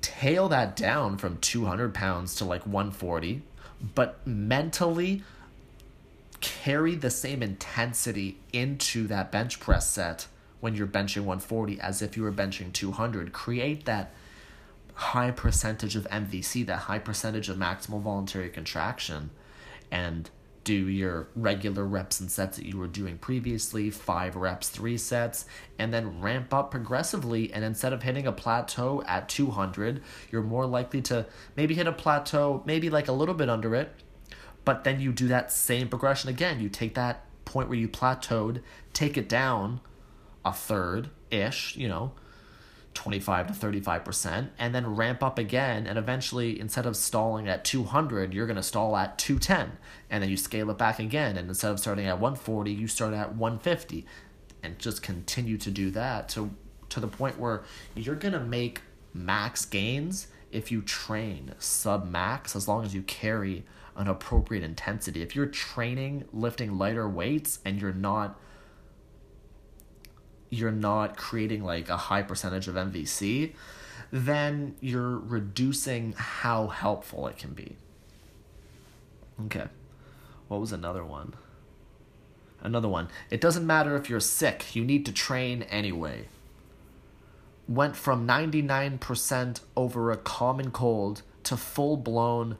tail 0.00 0.48
that 0.48 0.76
down 0.76 1.18
from 1.18 1.38
200 1.38 1.92
pounds 1.92 2.36
to 2.36 2.44
like 2.44 2.64
140, 2.66 3.42
but 3.94 4.24
mentally 4.24 5.22
carry 6.40 6.94
the 6.94 7.10
same 7.10 7.42
intensity 7.42 8.38
into 8.52 9.08
that 9.08 9.32
bench 9.32 9.58
press 9.58 9.90
set 9.90 10.28
when 10.66 10.74
you're 10.74 10.84
benching 10.84 11.18
140 11.18 11.78
as 11.78 12.02
if 12.02 12.16
you 12.16 12.24
were 12.24 12.32
benching 12.32 12.72
200. 12.72 13.32
Create 13.32 13.84
that 13.84 14.12
high 14.94 15.30
percentage 15.30 15.94
of 15.94 16.08
MVC, 16.08 16.66
that 16.66 16.78
high 16.78 16.98
percentage 16.98 17.48
of 17.48 17.56
maximal 17.56 18.02
voluntary 18.02 18.48
contraction, 18.48 19.30
and 19.92 20.28
do 20.64 20.74
your 20.74 21.28
regular 21.36 21.84
reps 21.84 22.18
and 22.18 22.28
sets 22.28 22.56
that 22.56 22.66
you 22.66 22.78
were 22.78 22.88
doing 22.88 23.16
previously, 23.16 23.90
five 23.90 24.34
reps, 24.34 24.68
three 24.68 24.98
sets, 24.98 25.46
and 25.78 25.94
then 25.94 26.20
ramp 26.20 26.52
up 26.52 26.72
progressively. 26.72 27.52
And 27.52 27.64
instead 27.64 27.92
of 27.92 28.02
hitting 28.02 28.26
a 28.26 28.32
plateau 28.32 29.04
at 29.06 29.28
200, 29.28 30.02
you're 30.32 30.42
more 30.42 30.66
likely 30.66 31.00
to 31.02 31.26
maybe 31.54 31.76
hit 31.76 31.86
a 31.86 31.92
plateau, 31.92 32.64
maybe 32.66 32.90
like 32.90 33.06
a 33.06 33.12
little 33.12 33.36
bit 33.36 33.48
under 33.48 33.76
it, 33.76 33.92
but 34.64 34.82
then 34.82 34.98
you 34.98 35.12
do 35.12 35.28
that 35.28 35.52
same 35.52 35.86
progression 35.88 36.28
again. 36.28 36.58
You 36.58 36.68
take 36.68 36.96
that 36.96 37.22
point 37.44 37.68
where 37.68 37.78
you 37.78 37.88
plateaued, 37.88 38.62
take 38.92 39.16
it 39.16 39.28
down 39.28 39.80
a 40.46 40.52
third 40.52 41.10
ish, 41.30 41.76
you 41.76 41.88
know, 41.88 42.12
25 42.94 43.48
to 43.48 43.52
35%, 43.52 44.48
and 44.58 44.74
then 44.74 44.94
ramp 44.94 45.22
up 45.22 45.38
again. 45.38 45.86
And 45.86 45.98
eventually, 45.98 46.58
instead 46.58 46.86
of 46.86 46.96
stalling 46.96 47.48
at 47.48 47.64
200, 47.64 48.32
you're 48.32 48.46
going 48.46 48.56
to 48.56 48.62
stall 48.62 48.96
at 48.96 49.18
210. 49.18 49.76
And 50.08 50.22
then 50.22 50.30
you 50.30 50.36
scale 50.36 50.70
it 50.70 50.78
back 50.78 50.98
again. 50.98 51.36
And 51.36 51.48
instead 51.48 51.72
of 51.72 51.80
starting 51.80 52.06
at 52.06 52.18
140, 52.20 52.72
you 52.72 52.88
start 52.88 53.12
at 53.12 53.34
150. 53.34 54.06
And 54.62 54.78
just 54.78 55.02
continue 55.02 55.58
to 55.58 55.70
do 55.70 55.90
that 55.90 56.28
to, 56.30 56.50
to 56.88 57.00
the 57.00 57.08
point 57.08 57.38
where 57.38 57.64
you're 57.94 58.14
going 58.14 58.32
to 58.32 58.40
make 58.40 58.80
max 59.12 59.64
gains 59.64 60.28
if 60.52 60.70
you 60.70 60.80
train 60.80 61.52
sub 61.58 62.08
max 62.08 62.56
as 62.56 62.66
long 62.66 62.84
as 62.84 62.94
you 62.94 63.02
carry 63.02 63.64
an 63.96 64.08
appropriate 64.08 64.62
intensity. 64.62 65.22
If 65.22 65.34
you're 65.34 65.46
training 65.46 66.24
lifting 66.32 66.78
lighter 66.78 67.08
weights 67.08 67.58
and 67.64 67.80
you're 67.80 67.92
not 67.92 68.38
you're 70.50 70.72
not 70.72 71.16
creating 71.16 71.64
like 71.64 71.88
a 71.88 71.96
high 71.96 72.22
percentage 72.22 72.68
of 72.68 72.74
MVC, 72.74 73.52
then 74.10 74.76
you're 74.80 75.18
reducing 75.18 76.14
how 76.16 76.68
helpful 76.68 77.26
it 77.26 77.36
can 77.36 77.52
be. 77.52 77.76
Okay. 79.46 79.66
What 80.48 80.60
was 80.60 80.72
another 80.72 81.04
one? 81.04 81.34
Another 82.62 82.88
one. 82.88 83.08
It 83.30 83.40
doesn't 83.40 83.66
matter 83.66 83.96
if 83.96 84.08
you're 84.08 84.20
sick, 84.20 84.74
you 84.74 84.84
need 84.84 85.04
to 85.06 85.12
train 85.12 85.62
anyway. 85.64 86.28
Went 87.68 87.96
from 87.96 88.26
99% 88.26 89.60
over 89.76 90.10
a 90.12 90.16
common 90.16 90.70
cold 90.70 91.22
to 91.44 91.56
full 91.56 91.96
blown 91.96 92.58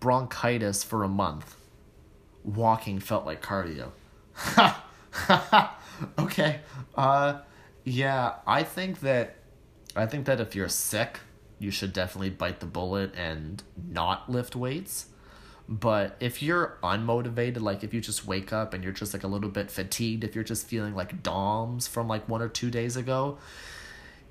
bronchitis 0.00 0.82
for 0.82 1.04
a 1.04 1.08
month. 1.08 1.56
Walking 2.42 2.98
felt 2.98 3.26
like 3.26 3.42
cardio. 3.42 3.90
okay. 6.18 6.60
Uh 6.94 7.40
yeah, 7.84 8.34
I 8.46 8.62
think 8.62 9.00
that 9.00 9.36
I 9.96 10.06
think 10.06 10.26
that 10.26 10.40
if 10.40 10.54
you're 10.54 10.68
sick, 10.68 11.20
you 11.58 11.70
should 11.70 11.92
definitely 11.92 12.30
bite 12.30 12.60
the 12.60 12.66
bullet 12.66 13.12
and 13.16 13.62
not 13.88 14.30
lift 14.30 14.54
weights. 14.54 15.06
But 15.68 16.16
if 16.20 16.42
you're 16.42 16.78
unmotivated, 16.82 17.60
like 17.60 17.84
if 17.84 17.94
you 17.94 18.00
just 18.00 18.26
wake 18.26 18.52
up 18.52 18.74
and 18.74 18.82
you're 18.82 18.92
just 18.92 19.12
like 19.14 19.22
a 19.22 19.28
little 19.28 19.50
bit 19.50 19.70
fatigued, 19.70 20.24
if 20.24 20.34
you're 20.34 20.44
just 20.44 20.66
feeling 20.66 20.94
like 20.94 21.22
DOMS 21.22 21.86
from 21.86 22.08
like 22.08 22.28
one 22.28 22.42
or 22.42 22.48
two 22.48 22.70
days 22.70 22.96
ago, 22.96 23.38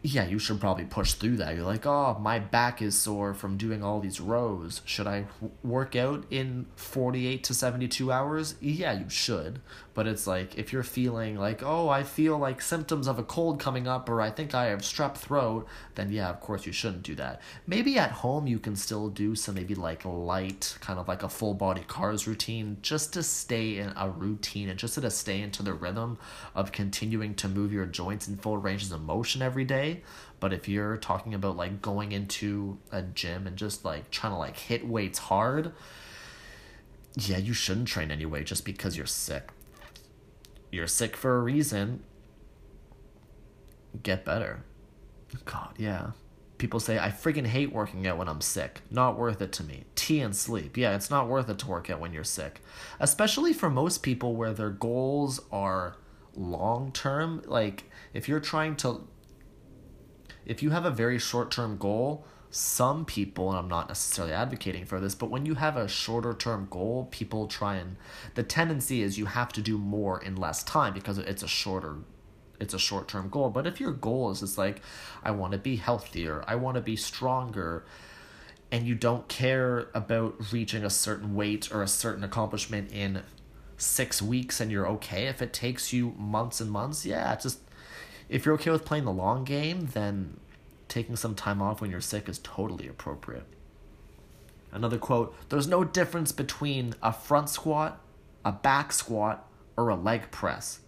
yeah, 0.02 0.26
you 0.26 0.40
should 0.40 0.62
probably 0.62 0.86
push 0.86 1.14
through 1.14 1.38
that. 1.38 1.56
You're 1.56 1.66
like, 1.66 1.86
oh, 1.86 2.18
my 2.22 2.40
back 2.40 2.82
is 2.82 2.98
sore 2.98 3.34
from 3.34 3.58
doing 3.58 3.84
all 3.84 4.00
these 4.00 4.22
rows. 4.22 4.82
Should 4.86 5.08
I 5.08 5.26
work 5.62 5.94
out 5.94 6.24
in 6.30 6.68
48 6.78 7.44
to 7.44 7.54
72 7.54 8.10
hours? 8.10 8.56
Yeah, 8.62 8.94
you 8.94 9.10
should. 9.10 9.60
But 9.94 10.08
it's 10.08 10.26
like, 10.26 10.58
if 10.58 10.72
you're 10.72 10.84
feeling 10.84 11.36
like, 11.36 11.62
oh, 11.62 11.90
I 11.90 12.04
feel 12.04 12.38
like 12.38 12.62
symptoms 12.62 13.08
of 13.08 13.20
a 13.20 13.24
cold 13.24 13.60
coming 13.60 13.90
up, 13.90 14.08
or 14.08 14.22
I 14.22 14.32
think 14.32 14.56
I 14.56 14.68
have 14.68 14.80
strep 14.80 15.18
throat, 15.18 15.68
then 15.96 16.10
yeah, 16.10 16.30
of 16.30 16.40
course 16.40 16.66
you 16.66 16.72
shouldn't 16.72 17.04
do 17.04 17.16
that. 17.16 17.42
Maybe 17.68 17.98
at 17.98 18.12
home 18.12 18.48
you 18.48 18.60
can 18.60 18.78
still 18.78 19.10
do 19.10 19.36
some 19.36 19.56
maybe 19.56 19.76
like 19.76 20.06
light, 20.06 20.78
kind 20.80 20.98
of 20.98 21.10
like 21.10 21.24
a 21.24 21.30
full 21.30 21.54
body 21.54 21.84
CARs 21.86 22.26
routine, 22.26 22.78
just 22.82 23.12
to 23.14 23.24
stay 23.24 23.80
in 23.80 23.92
a 23.98 24.10
routine 24.10 24.70
and 24.70 24.80
just 24.80 24.96
to 24.96 25.12
stay 25.12 25.42
into 25.42 25.62
the 25.62 25.74
rhythm 25.74 26.18
of 26.56 26.72
continuing 26.72 27.36
to 27.36 27.50
move 27.50 27.74
your 27.74 27.86
joints 27.86 28.30
in 28.30 28.38
full 28.38 28.58
ranges 28.58 28.94
of 28.94 29.02
motion 29.02 29.42
every 29.42 29.66
day 29.66 29.89
but 30.40 30.54
if 30.54 30.68
you're 30.68 30.98
talking 30.98 31.34
about 31.34 31.58
like 31.58 31.82
going 31.82 32.12
into 32.12 32.78
a 32.92 33.02
gym 33.02 33.48
and 33.48 33.58
just 33.58 33.84
like 33.84 34.10
trying 34.12 34.34
to 34.34 34.38
like 34.38 34.58
hit 34.58 34.88
weights 34.88 35.20
hard, 35.20 35.74
yeah, 37.16 37.38
you 37.38 37.54
shouldn't 37.54 37.88
train 37.88 38.12
anyway 38.12 38.44
just 38.44 38.66
because 38.66 38.96
you're 38.96 39.06
sick. 39.06 39.50
You're 40.72 40.88
sick 40.88 41.18
for 41.18 41.38
a 41.38 41.42
reason. 41.42 42.04
Get 44.04 44.24
better. 44.24 44.64
God, 45.46 45.74
yeah. 45.78 46.12
People 46.58 46.80
say, 46.80 47.00
I 47.00 47.10
freaking 47.10 47.48
hate 47.48 47.72
working 47.72 48.06
out 48.06 48.18
when 48.18 48.28
I'm 48.28 48.42
sick. 48.42 48.82
Not 48.92 49.18
worth 49.18 49.42
it 49.42 49.52
to 49.54 49.64
me. 49.64 49.86
Tea 49.96 50.20
and 50.20 50.36
sleep. 50.36 50.78
Yeah, 50.78 50.94
it's 50.96 51.10
not 51.10 51.28
worth 51.28 51.50
it 51.50 51.58
to 51.60 51.68
work 51.68 51.90
out 51.90 52.00
when 52.00 52.14
you're 52.14 52.24
sick. 52.24 52.62
Especially 53.00 53.54
for 53.54 53.70
most 53.70 54.04
people 54.04 54.36
where 54.36 54.54
their 54.54 54.70
goals 54.70 55.40
are 55.52 55.96
long 56.36 56.92
term. 56.92 57.42
Like, 57.46 57.86
if 58.14 58.28
you're 58.28 58.42
trying 58.42 58.76
to 58.78 59.08
if 60.50 60.64
you 60.64 60.72
have 60.72 60.84
a 60.84 60.92
very 60.92 61.20
short 61.20 61.52
term 61.52 61.78
goal, 61.78 62.26
some 62.50 63.06
people, 63.06 63.50
and 63.50 63.60
I'm 63.60 63.68
not 63.68 63.88
necessarily 63.88 64.34
advocating 64.34 64.84
for 64.84 65.00
this, 65.00 65.14
but 65.14 65.30
when 65.30 65.46
you 65.46 65.54
have 65.54 65.78
a 65.78 65.88
shorter 65.88 66.34
term 66.34 66.68
goal, 66.72 67.08
people 67.12 67.48
try 67.48 67.76
and 67.76 67.96
the 68.34 68.42
tendency 68.42 69.04
is 69.04 69.20
you 69.20 69.28
have 69.28 69.54
to 69.54 69.62
do 69.62 69.78
more 69.78 70.20
in 70.20 70.36
less 70.36 70.64
time 70.64 70.96
because 70.96 71.20
it's 71.20 71.44
a 71.44 71.48
shorter 71.48 71.98
it's 72.60 72.74
a 72.74 72.80
short 72.80 73.08
term 73.08 73.30
goal. 73.30 73.52
But 73.52 73.68
if 73.68 73.80
your 73.80 73.92
goal 73.92 74.32
is 74.32 74.40
just 74.40 74.58
like, 74.58 74.82
I 75.24 75.32
want 75.32 75.54
to 75.54 75.60
be 75.60 75.76
healthier, 75.76 76.44
I 76.48 76.56
want 76.56 76.76
to 76.76 76.82
be 76.82 76.96
stronger, 76.96 77.86
and 78.72 78.88
you 78.88 78.96
don't 78.96 79.28
care 79.28 79.90
about 79.94 80.52
reaching 80.52 80.84
a 80.84 80.90
certain 80.90 81.36
weight 81.36 81.72
or 81.72 81.84
a 81.84 81.88
certain 81.88 82.24
accomplishment 82.24 82.92
in 82.92 83.22
six 83.78 84.22
weeks 84.22 84.60
and 84.60 84.70
you're 84.70 84.88
okay 84.90 85.28
if 85.28 85.42
it 85.42 85.54
takes 85.54 85.94
you 85.94 86.14
months 86.18 86.60
and 86.60 86.70
months, 86.72 87.06
yeah, 87.06 87.34
just 87.36 87.60
if 88.30 88.46
you're 88.46 88.56
okay 88.56 88.72
with 88.72 88.86
playing 88.86 89.06
the 89.06 89.12
long 89.12 89.44
game, 89.44 89.90
then 89.94 90.40
taking 90.88 91.16
some 91.16 91.36
time 91.36 91.62
off 91.62 91.82
when 91.82 91.92
you're 91.92 92.02
sick 92.02 92.30
is 92.30 92.40
totally 92.40 92.88
appropriate. 92.88 93.46
Another 94.72 94.98
quote 94.98 95.36
There's 95.50 95.68
no 95.68 95.84
difference 95.84 96.32
between 96.32 96.94
a 97.02 97.12
front 97.12 97.50
squat, 97.50 98.00
a 98.46 98.52
back 98.52 98.94
squat, 98.94 99.50
or 99.76 99.90
a 99.90 99.96
leg 99.96 100.32
press. 100.32 100.80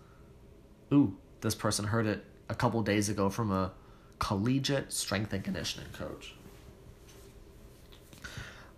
Ooh, 0.94 1.16
this 1.42 1.56
person 1.56 1.86
heard 1.86 2.06
it 2.06 2.26
a 2.50 2.56
couple 2.56 2.82
days 2.84 3.10
ago 3.10 3.30
from 3.30 3.52
a 3.52 3.72
collegiate 4.20 4.94
strength 4.94 5.34
and 5.34 5.44
conditioning 5.44 5.90
coach. 5.94 6.36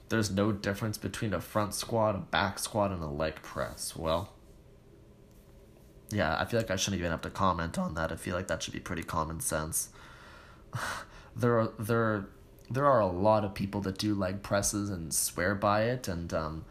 There's 0.10 0.32
no 0.32 0.51
difference 0.51 0.98
between 0.98 1.34
a 1.34 1.41
front 1.41 1.74
squat, 1.74 2.15
a 2.15 2.20
back 2.20 2.60
squat, 2.60 2.91
and 2.91 3.01
a 3.01 3.08
leg 3.08 3.36
press. 3.41 3.96
Well, 3.96 4.32
yeah, 6.10 6.38
I 6.39 6.45
feel 6.45 6.60
like 6.60 6.72
I 6.72 6.75
shouldn't 6.75 7.00
even 7.00 7.12
have 7.12 7.22
to 7.22 7.29
comment 7.29 7.77
on 7.77 7.95
that. 7.95 8.12
I 8.12 8.15
feel 8.15 8.36
like 8.36 8.48
that 8.48 8.62
should 8.62 8.74
be 8.74 8.79
pretty 8.79 9.03
common 9.03 9.39
sense. 9.39 9.89
there 11.36 11.60
are 11.60 11.72
there 11.79 12.25
there 12.69 12.86
are 12.86 13.01
a 13.01 13.07
lot 13.07 13.43
of 13.43 13.53
people 13.53 13.81
that 13.81 13.98
do 13.98 14.15
leg 14.15 14.41
presses 14.41 14.89
and 14.89 15.13
swear 15.13 15.53
by 15.53 15.83
it 15.83 16.07
and 16.07 16.33
um, 16.33 16.65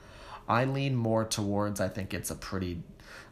I 0.49 0.65
lean 0.65 0.97
more 0.97 1.25
towards 1.25 1.81
I 1.81 1.89
think 1.89 2.13
it's 2.13 2.31
a 2.31 2.35
pretty 2.35 2.83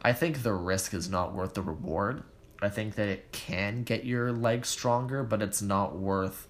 I 0.03 0.13
think 0.13 0.43
the 0.43 0.55
risk 0.55 0.95
is 0.95 1.11
not 1.11 1.35
worth 1.35 1.55
the 1.55 1.63
reward. 1.63 2.23
I 2.63 2.69
think 2.69 2.95
that 2.95 3.09
it 3.09 3.33
can 3.33 3.83
get 3.83 4.05
your 4.05 4.33
legs 4.33 4.69
stronger, 4.69 5.23
but 5.23 5.43
it's 5.43 5.63
not 5.63 5.97
worth 5.97 6.47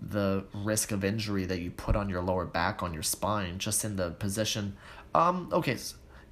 the 0.00 0.44
risk 0.52 0.92
of 0.92 1.04
injury 1.04 1.44
that 1.46 1.60
you 1.60 1.70
put 1.70 1.96
on 1.96 2.08
your 2.08 2.22
lower 2.22 2.44
back 2.44 2.82
on 2.82 2.92
your 2.92 3.02
spine 3.02 3.58
just 3.58 3.84
in 3.84 3.96
the 3.96 4.10
position 4.10 4.76
um 5.14 5.48
okay 5.52 5.76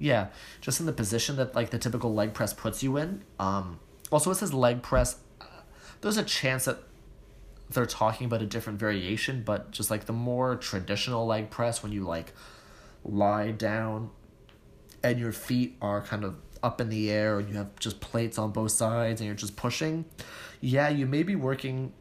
yeah 0.03 0.27
just 0.61 0.79
in 0.79 0.85
the 0.85 0.93
position 0.93 1.35
that 1.35 1.55
like 1.55 1.69
the 1.69 1.77
typical 1.77 2.13
leg 2.13 2.33
press 2.33 2.53
puts 2.53 2.83
you 2.83 2.97
in 2.97 3.23
um 3.39 3.79
also 4.11 4.31
it 4.31 4.35
says 4.35 4.53
leg 4.53 4.81
press 4.81 5.17
there's 6.01 6.17
a 6.17 6.23
chance 6.23 6.65
that 6.65 6.79
they're 7.69 7.85
talking 7.85 8.25
about 8.25 8.41
a 8.41 8.45
different 8.45 8.79
variation 8.79 9.41
but 9.43 9.71
just 9.71 9.89
like 9.89 10.05
the 10.05 10.13
more 10.13 10.55
traditional 10.55 11.25
leg 11.25 11.49
press 11.49 11.81
when 11.81 11.91
you 11.91 12.03
like 12.03 12.33
lie 13.03 13.51
down 13.51 14.09
and 15.01 15.19
your 15.19 15.31
feet 15.31 15.75
are 15.81 16.01
kind 16.01 16.23
of 16.23 16.35
up 16.61 16.79
in 16.79 16.89
the 16.89 17.11
air 17.11 17.39
and 17.39 17.49
you 17.49 17.55
have 17.55 17.77
just 17.79 17.99
plates 17.99 18.37
on 18.37 18.51
both 18.51 18.71
sides 18.71 19.19
and 19.19 19.25
you're 19.25 19.35
just 19.35 19.55
pushing 19.55 20.05
yeah 20.61 20.89
you 20.89 21.05
may 21.05 21.23
be 21.23 21.35
working 21.35 21.91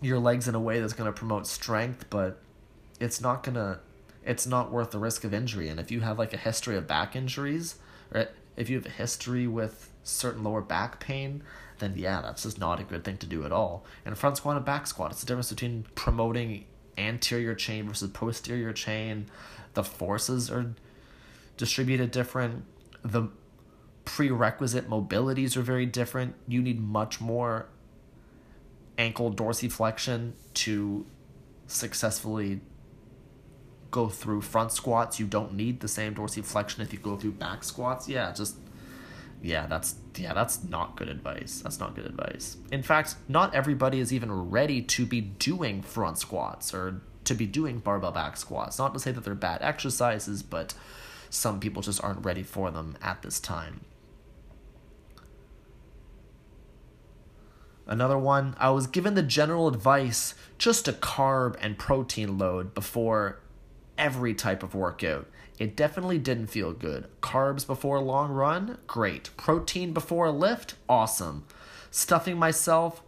your 0.00 0.18
legs 0.18 0.48
in 0.48 0.54
a 0.54 0.60
way 0.60 0.80
that's 0.80 0.92
going 0.92 1.06
to 1.06 1.12
promote 1.12 1.46
strength, 1.46 2.06
but 2.10 2.40
it's 2.98 3.20
not 3.20 3.42
going 3.42 3.54
to 3.54 3.78
it's 4.24 4.46
not 4.46 4.70
worth 4.70 4.90
the 4.90 4.98
risk 4.98 5.24
of 5.24 5.32
injury. 5.32 5.68
And 5.68 5.80
if 5.80 5.90
you 5.90 6.00
have 6.00 6.18
like 6.18 6.32
a 6.32 6.38
history 6.38 6.76
of 6.76 6.86
back 6.86 7.16
injuries, 7.16 7.76
or 8.12 8.28
if 8.56 8.68
you 8.68 8.76
have 8.76 8.86
a 8.86 8.90
history 8.90 9.46
with 9.46 9.90
certain 10.02 10.42
lower 10.42 10.60
back 10.60 11.00
pain, 11.00 11.42
then 11.78 11.94
yeah, 11.96 12.20
that's 12.20 12.42
just 12.42 12.58
not 12.58 12.80
a 12.80 12.84
good 12.84 13.04
thing 13.04 13.16
to 13.18 13.26
do 13.26 13.44
at 13.44 13.52
all. 13.52 13.84
And 14.04 14.16
front 14.16 14.36
squat 14.36 14.56
and 14.56 14.64
back 14.64 14.86
squat, 14.86 15.12
it's 15.12 15.20
the 15.20 15.26
difference 15.26 15.50
between 15.50 15.86
promoting 15.94 16.66
anterior 16.98 17.54
chain 17.54 17.88
versus 17.88 18.10
posterior 18.10 18.72
chain. 18.72 19.26
The 19.74 19.84
forces 19.84 20.50
are 20.50 20.74
distributed 21.56 22.10
different. 22.10 22.64
The 23.02 23.28
prerequisite 24.04 24.88
mobilities 24.88 25.56
are 25.56 25.62
very 25.62 25.86
different. 25.86 26.34
You 26.46 26.60
need 26.60 26.80
much 26.80 27.20
more 27.20 27.66
ankle 28.98 29.32
dorsiflexion 29.32 30.32
to 30.52 31.06
successfully 31.66 32.60
go 33.90 34.08
through 34.08 34.42
front 34.42 34.72
squats. 34.72 35.18
You 35.18 35.26
don't 35.26 35.54
need 35.54 35.80
the 35.80 35.88
same 35.88 36.14
dorsiflexion 36.14 36.80
if 36.80 36.92
you 36.92 36.98
go 36.98 37.16
through 37.16 37.32
back 37.32 37.64
squats. 37.64 38.08
Yeah, 38.08 38.32
just 38.32 38.56
yeah, 39.42 39.66
that's 39.66 39.96
yeah, 40.16 40.34
that's 40.34 40.62
not 40.64 40.96
good 40.96 41.08
advice. 41.08 41.60
That's 41.62 41.80
not 41.80 41.94
good 41.94 42.06
advice. 42.06 42.56
In 42.70 42.82
fact, 42.82 43.16
not 43.28 43.54
everybody 43.54 44.00
is 44.00 44.12
even 44.12 44.50
ready 44.50 44.82
to 44.82 45.06
be 45.06 45.20
doing 45.20 45.82
front 45.82 46.18
squats 46.18 46.74
or 46.74 47.00
to 47.24 47.34
be 47.34 47.46
doing 47.46 47.78
barbell 47.78 48.12
back 48.12 48.36
squats. 48.36 48.78
Not 48.78 48.92
to 48.94 49.00
say 49.00 49.12
that 49.12 49.24
they're 49.24 49.34
bad 49.34 49.62
exercises, 49.62 50.42
but 50.42 50.74
some 51.30 51.60
people 51.60 51.82
just 51.82 52.02
aren't 52.02 52.24
ready 52.24 52.42
for 52.42 52.70
them 52.70 52.96
at 53.02 53.22
this 53.22 53.40
time. 53.40 53.82
Another 57.86 58.18
one, 58.18 58.54
I 58.58 58.70
was 58.70 58.86
given 58.86 59.14
the 59.14 59.22
general 59.22 59.66
advice 59.66 60.34
just 60.58 60.84
to 60.84 60.92
carb 60.92 61.56
and 61.60 61.76
protein 61.76 62.38
load 62.38 62.72
before 62.72 63.40
every 64.00 64.34
type 64.34 64.64
of 64.64 64.74
workout. 64.74 65.28
It 65.58 65.76
definitely 65.76 66.18
didn't 66.18 66.46
feel 66.46 66.72
good. 66.72 67.06
Carbs 67.20 67.66
before 67.66 67.96
a 67.96 68.00
long 68.00 68.32
run? 68.32 68.78
Great. 68.86 69.28
Protein 69.36 69.92
before 69.92 70.26
a 70.26 70.32
lift? 70.32 70.74
Awesome. 70.88 71.44
Stuffing 71.90 72.38
myself 72.38 73.02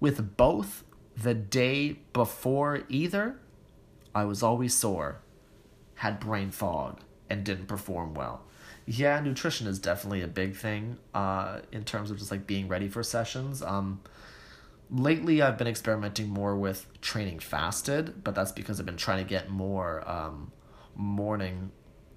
with 0.00 0.36
both 0.38 0.84
the 1.14 1.34
day 1.34 1.98
before 2.14 2.84
either? 2.88 3.38
I 4.14 4.24
was 4.24 4.42
always 4.42 4.72
sore, 4.74 5.20
had 5.96 6.18
brain 6.18 6.50
fog, 6.50 7.00
and 7.28 7.44
didn't 7.44 7.66
perform 7.66 8.14
well. 8.14 8.42
Yeah, 8.86 9.20
nutrition 9.20 9.66
is 9.66 9.78
definitely 9.78 10.22
a 10.22 10.28
big 10.28 10.56
thing 10.56 10.96
uh, 11.12 11.60
in 11.72 11.84
terms 11.84 12.10
of 12.10 12.16
just 12.18 12.30
like 12.30 12.46
being 12.46 12.68
ready 12.68 12.88
for 12.88 13.02
sessions. 13.02 13.62
Um, 13.62 14.00
lately 14.90 15.42
I've 15.42 15.58
been 15.58 15.66
experimenting 15.66 16.28
more 16.28 16.56
with 16.56 16.86
training 17.00 17.40
fasted, 17.40 18.24
but 18.24 18.34
that's 18.34 18.52
because 18.52 18.80
I've 18.80 18.86
been 18.86 18.96
trying 18.96 19.24
to 19.24 19.28
get 19.28 19.50
more 19.50 20.08
um, 20.08 20.52
morning 20.94 21.70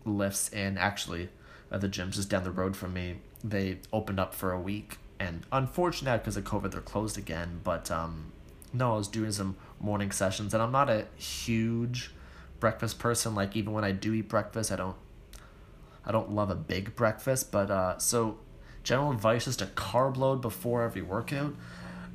lifts 0.06 0.50
in. 0.50 0.78
Actually, 0.78 1.30
at 1.72 1.82
the 1.82 1.90
gyms 1.90 2.12
just 2.12 2.30
down 2.30 2.44
the 2.44 2.52
road 2.52 2.76
from 2.76 2.94
me, 2.94 3.18
they 3.44 3.80
opened 3.92 4.20
up 4.20 4.34
for 4.34 4.52
a 4.52 4.60
week, 4.60 4.98
and 5.20 5.46
unfortunately 5.52 6.20
because 6.20 6.38
of 6.38 6.44
COVID, 6.44 6.72
they're 6.72 6.82
closed 6.82 7.18
again. 7.18 7.62
But 7.64 7.92
um, 7.92 8.32
no, 8.74 8.94
I 8.94 8.98
was 8.98 9.08
doing 9.08 9.32
some 9.32 9.58
morning 9.80 10.12
sessions, 10.12 10.54
and 10.54 10.64
I'm 10.64 10.72
not 10.72 10.90
a 10.90 11.08
huge 11.16 12.12
breakfast 12.60 13.00
person. 13.00 13.36
Like 13.36 13.56
even 13.56 13.74
when 13.74 13.84
I 13.84 13.92
do 13.92 14.14
eat 14.14 14.30
breakfast, 14.30 14.72
I 14.72 14.78
don't, 14.78 14.98
I 16.06 16.12
don't 16.12 16.32
love 16.32 16.50
a 16.50 16.56
big 16.56 16.96
breakfast. 16.96 17.52
But 17.52 17.70
uh, 17.70 17.98
so 17.98 18.40
general 18.84 19.12
advice 19.12 19.48
is 19.48 19.58
to 19.58 19.66
carb 19.66 20.18
load 20.18 20.42
before 20.42 20.84
every 20.84 21.02
workout 21.02 21.54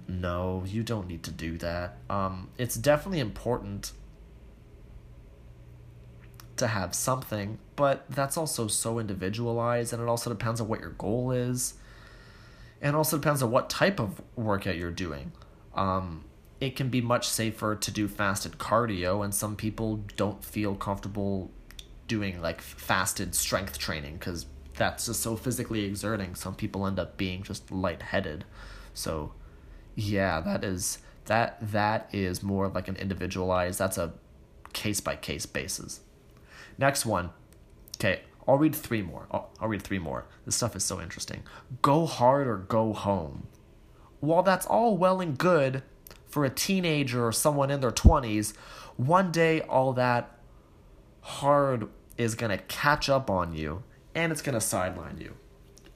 no, 0.08 0.64
you 0.66 0.82
don't 0.82 1.08
need 1.08 1.22
to 1.24 1.30
do 1.30 1.58
that. 1.58 1.98
Um, 2.08 2.50
it's 2.58 2.76
definitely 2.76 3.20
important 3.20 3.92
to 6.56 6.68
have 6.68 6.94
something, 6.94 7.58
but 7.74 8.04
that's 8.08 8.36
also 8.36 8.66
so 8.66 8.98
individualized, 8.98 9.92
and 9.92 10.02
it 10.02 10.08
also 10.08 10.30
depends 10.30 10.60
on 10.60 10.68
what 10.68 10.80
your 10.80 10.90
goal 10.90 11.30
is, 11.32 11.74
and 12.80 12.96
also 12.96 13.18
depends 13.18 13.42
on 13.42 13.50
what 13.50 13.68
type 13.68 14.00
of 14.00 14.20
workout 14.36 14.76
you're 14.76 14.90
doing. 14.90 15.32
Um, 15.74 16.24
it 16.60 16.74
can 16.76 16.88
be 16.88 17.00
much 17.00 17.28
safer 17.28 17.74
to 17.74 17.90
do 17.90 18.08
fasted 18.08 18.52
cardio, 18.52 19.24
and 19.24 19.34
some 19.34 19.56
people 19.56 20.04
don't 20.16 20.42
feel 20.42 20.74
comfortable 20.74 21.50
doing 22.08 22.40
like 22.40 22.60
fasted 22.60 23.34
strength 23.34 23.78
training 23.78 24.14
because 24.14 24.46
that's 24.76 25.06
just 25.06 25.20
so 25.20 25.36
physically 25.36 25.84
exerting. 25.84 26.34
Some 26.34 26.54
people 26.54 26.86
end 26.86 26.98
up 26.98 27.16
being 27.16 27.42
just 27.42 27.70
lightheaded. 27.70 28.44
So, 28.94 29.32
yeah, 29.96 30.40
that 30.40 30.62
is 30.62 30.98
that 31.24 31.58
that 31.72 32.08
is 32.12 32.42
more 32.42 32.68
like 32.68 32.86
an 32.86 32.96
individualized. 32.96 33.78
That's 33.78 33.98
a 33.98 34.12
case 34.72 35.00
by 35.00 35.16
case 35.16 35.46
basis. 35.46 36.00
Next 36.78 37.04
one. 37.04 37.30
Okay, 37.98 38.20
I'll 38.46 38.58
read 38.58 38.74
three 38.74 39.02
more. 39.02 39.26
I'll, 39.30 39.50
I'll 39.58 39.68
read 39.68 39.82
three 39.82 39.98
more. 39.98 40.26
This 40.44 40.54
stuff 40.54 40.76
is 40.76 40.84
so 40.84 41.00
interesting. 41.00 41.42
Go 41.82 42.06
hard 42.06 42.46
or 42.46 42.58
go 42.58 42.92
home. 42.92 43.48
While 44.20 44.42
that's 44.42 44.66
all 44.66 44.96
well 44.96 45.20
and 45.20 45.36
good 45.36 45.82
for 46.26 46.44
a 46.44 46.50
teenager 46.50 47.26
or 47.26 47.32
someone 47.32 47.70
in 47.70 47.80
their 47.80 47.90
20s, 47.90 48.54
one 48.96 49.32
day 49.32 49.62
all 49.62 49.92
that 49.94 50.38
hard 51.22 51.88
is 52.18 52.34
going 52.34 52.56
to 52.56 52.62
catch 52.64 53.08
up 53.08 53.30
on 53.30 53.54
you 53.54 53.82
and 54.14 54.30
it's 54.30 54.42
going 54.42 54.54
to 54.54 54.60
sideline 54.60 55.18
you. 55.18 55.34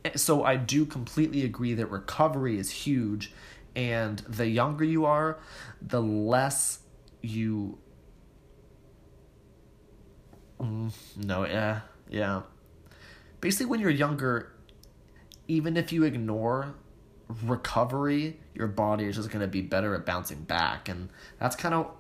Eh, 0.05 0.13
so 0.17 0.45
I 0.45 0.57
do 0.57 0.87
completely 0.87 1.45
agree 1.45 1.75
that 1.75 1.91
recovery 1.91 2.59
is 2.59 2.71
huge 2.71 3.33
and 3.77 4.19
the 4.21 4.49
younger 4.49 4.85
you 4.85 5.05
are, 5.05 5.39
the 5.81 6.01
less 6.03 6.81
you. 7.23 7.79
Mm, 10.61 10.93
no, 11.17 11.47
yeah, 11.47 11.81
yeah. 12.09 12.43
Basically, 13.41 13.67
when 13.67 13.81
you're 13.81 13.91
younger, 13.91 14.53
even 15.49 15.77
if 15.77 15.93
you 15.93 16.05
ignore 16.05 16.75
recovery, 17.45 18.39
your 18.55 18.67
body 18.67 19.05
is 19.05 19.17
just 19.17 19.31
going 19.31 19.41
to 19.41 19.49
be 19.49 19.63
better 19.63 19.95
at 19.95 20.05
bouncing 20.05 20.43
back. 20.43 20.89
And 20.89 21.09
that's 21.39 21.57
kind 21.57 21.75
of 21.75 21.91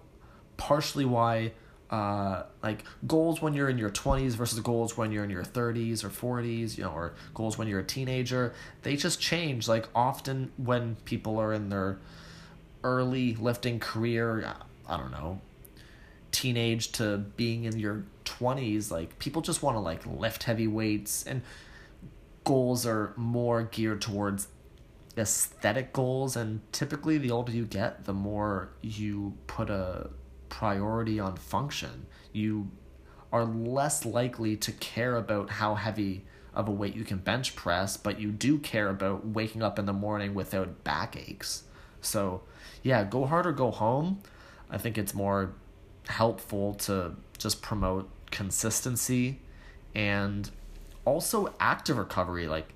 partially 0.56 1.04
why 1.04 1.52
uh, 1.90 2.44
like 2.62 2.85
goals 3.07 3.42
when 3.42 3.53
you're 3.53 3.68
in 3.68 3.76
your 3.76 3.90
20s 3.90 4.33
versus 4.33 4.61
goals 4.61 4.96
when 4.96 5.11
you're 5.11 5.24
in 5.24 5.31
your 5.31 5.42
30s 5.42 6.05
or 6.05 6.09
40s, 6.09 6.79
you 6.79 6.85
know, 6.85 6.90
or 6.90 7.14
goals 7.35 7.59
when 7.59 7.66
you're 7.66 7.81
a 7.81 7.85
teenager, 7.85 8.55
they 8.83 8.96
just 8.96 9.20
change. 9.20 9.66
Like 9.66 9.88
often 9.94 10.53
when 10.57 10.96
people 11.05 11.38
are 11.38 11.53
in 11.53 11.68
their 11.68 11.98
early 12.85 13.35
lifting 13.35 13.81
career, 13.81 14.55
I 14.88 14.96
don't 14.96 15.11
know, 15.11 15.40
teenage 16.31 16.92
to 16.92 17.18
being 17.18 17.64
in 17.64 17.79
your 17.81 18.05
20s, 18.24 18.92
like 18.92 19.18
people 19.18 19.42
just 19.42 19.61
want 19.62 19.74
to 19.74 19.81
like 19.81 20.07
lift 20.07 20.44
heavy 20.44 20.68
weights 20.68 21.24
and 21.24 21.42
goals 22.44 22.87
are 22.87 23.12
more 23.16 23.64
geared 23.64 24.00
towards 24.00 24.46
aesthetic 25.18 25.92
goals 25.92 26.37
and 26.37 26.61
typically 26.72 27.18
the 27.18 27.31
older 27.33 27.50
you 27.50 27.66
get 27.66 28.05
the 28.05 28.12
more 28.12 28.70
you 28.81 29.35
put 29.48 29.68
a 29.68 30.09
priority 30.50 31.18
on 31.18 31.36
function. 31.36 32.06
You 32.32 32.70
are 33.32 33.44
less 33.44 34.04
likely 34.04 34.56
to 34.56 34.72
care 34.72 35.16
about 35.16 35.48
how 35.50 35.76
heavy 35.76 36.24
of 36.52 36.68
a 36.68 36.70
weight 36.70 36.94
you 36.94 37.04
can 37.04 37.18
bench 37.18 37.56
press, 37.56 37.96
but 37.96 38.20
you 38.20 38.30
do 38.32 38.58
care 38.58 38.88
about 38.88 39.26
waking 39.26 39.62
up 39.62 39.78
in 39.78 39.86
the 39.86 39.92
morning 39.92 40.34
without 40.34 40.84
backaches. 40.84 41.62
So, 42.00 42.42
yeah, 42.82 43.04
go 43.04 43.24
hard 43.26 43.46
or 43.46 43.52
go 43.52 43.70
home. 43.70 44.20
I 44.68 44.78
think 44.78 44.98
it's 44.98 45.14
more 45.14 45.52
helpful 46.08 46.74
to 46.74 47.14
just 47.38 47.62
promote 47.62 48.10
consistency 48.30 49.40
and 49.94 50.50
also 51.04 51.54
active 51.60 51.98
recovery. 51.98 52.48
Like, 52.48 52.74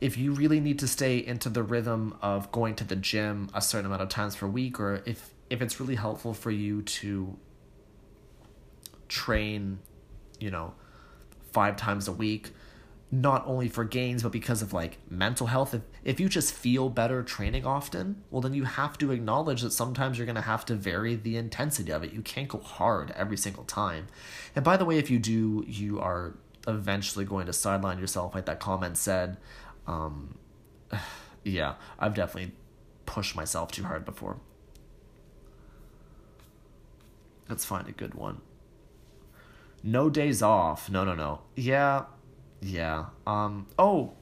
if 0.00 0.18
you 0.18 0.32
really 0.32 0.60
need 0.60 0.78
to 0.80 0.88
stay 0.88 1.18
into 1.18 1.48
the 1.48 1.62
rhythm 1.62 2.16
of 2.20 2.50
going 2.52 2.74
to 2.76 2.84
the 2.84 2.96
gym 2.96 3.48
a 3.54 3.62
certain 3.62 3.86
amount 3.86 4.02
of 4.02 4.08
times 4.08 4.36
per 4.36 4.46
week, 4.46 4.80
or 4.80 5.02
if 5.06 5.33
if 5.50 5.62
it's 5.62 5.80
really 5.80 5.94
helpful 5.94 6.34
for 6.34 6.50
you 6.50 6.82
to 6.82 7.36
train, 9.08 9.78
you 10.40 10.50
know, 10.50 10.74
five 11.52 11.76
times 11.76 12.08
a 12.08 12.12
week, 12.12 12.50
not 13.22 13.46
only 13.46 13.68
for 13.68 13.84
gains 13.84 14.22
but 14.22 14.32
because 14.32 14.60
of 14.60 14.72
like 14.72 14.98
mental 15.08 15.46
health 15.46 15.72
if, 15.72 15.82
if 16.02 16.18
you 16.18 16.28
just 16.28 16.52
feel 16.52 16.88
better 16.88 17.22
training 17.22 17.64
often 17.64 18.22
well 18.30 18.40
then 18.40 18.52
you 18.54 18.64
have 18.64 18.98
to 18.98 19.12
acknowledge 19.12 19.62
that 19.62 19.70
sometimes 19.70 20.18
you're 20.18 20.26
going 20.26 20.34
to 20.34 20.42
have 20.42 20.64
to 20.64 20.74
vary 20.74 21.14
the 21.14 21.36
intensity 21.36 21.92
of 21.92 22.02
it. 22.02 22.12
You 22.12 22.22
can't 22.22 22.48
go 22.48 22.58
hard 22.58 23.12
every 23.12 23.36
single 23.36 23.64
time. 23.64 24.08
And 24.56 24.64
by 24.64 24.76
the 24.76 24.84
way 24.84 24.98
if 24.98 25.10
you 25.10 25.18
do 25.18 25.64
you 25.66 26.00
are 26.00 26.34
eventually 26.66 27.24
going 27.24 27.46
to 27.46 27.52
sideline 27.52 27.98
yourself 27.98 28.34
like 28.34 28.46
that 28.46 28.58
comment 28.58 28.96
said 28.96 29.36
um, 29.86 30.36
yeah 31.44 31.74
i've 31.98 32.14
definitely 32.14 32.52
pushed 33.06 33.36
myself 33.36 33.70
too 33.70 33.84
hard 33.84 34.04
before 34.04 34.38
let's 37.48 37.64
find 37.64 37.88
a 37.88 37.92
good 37.92 38.14
one 38.14 38.40
no 39.82 40.08
days 40.08 40.42
off 40.42 40.90
no 40.90 41.04
no 41.04 41.14
no 41.14 41.40
yeah 41.54 42.04
yeah. 42.64 43.06
Um. 43.26 43.66
Oh. 43.78 44.12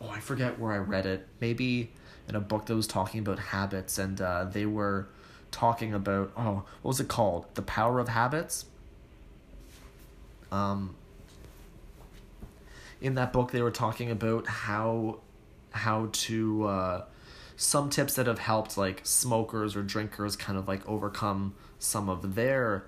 Oh, 0.00 0.08
I 0.08 0.20
forget 0.20 0.58
where 0.58 0.72
I 0.72 0.78
read 0.78 1.06
it. 1.06 1.26
Maybe 1.40 1.92
in 2.28 2.34
a 2.34 2.40
book 2.40 2.66
that 2.66 2.74
was 2.74 2.86
talking 2.86 3.20
about 3.20 3.38
habits, 3.38 3.98
and 3.98 4.20
uh, 4.20 4.44
they 4.44 4.66
were 4.66 5.08
talking 5.50 5.94
about 5.94 6.32
oh, 6.36 6.64
what 6.82 6.88
was 6.88 7.00
it 7.00 7.08
called? 7.08 7.46
The 7.54 7.62
Power 7.62 8.00
of 8.00 8.08
Habits. 8.08 8.66
Um. 10.50 10.96
In 13.00 13.14
that 13.14 13.32
book, 13.32 13.52
they 13.52 13.62
were 13.62 13.70
talking 13.70 14.10
about 14.10 14.48
how 14.48 15.20
how 15.70 16.08
to 16.10 16.66
uh, 16.66 17.04
some 17.56 17.90
tips 17.90 18.14
that 18.14 18.26
have 18.26 18.40
helped 18.40 18.76
like 18.76 19.02
smokers 19.04 19.76
or 19.76 19.82
drinkers 19.82 20.34
kind 20.34 20.58
of 20.58 20.66
like 20.66 20.86
overcome 20.88 21.54
some 21.78 22.08
of 22.08 22.34
their 22.34 22.86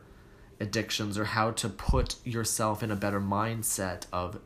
addictions 0.59 1.17
or 1.17 1.25
how 1.25 1.51
to 1.53 1.69
put 1.69 2.17
yourself 2.25 2.83
in 2.83 2.91
a 2.91 2.97
better 2.97 3.21
mindset 3.21 4.07
of 4.13 4.41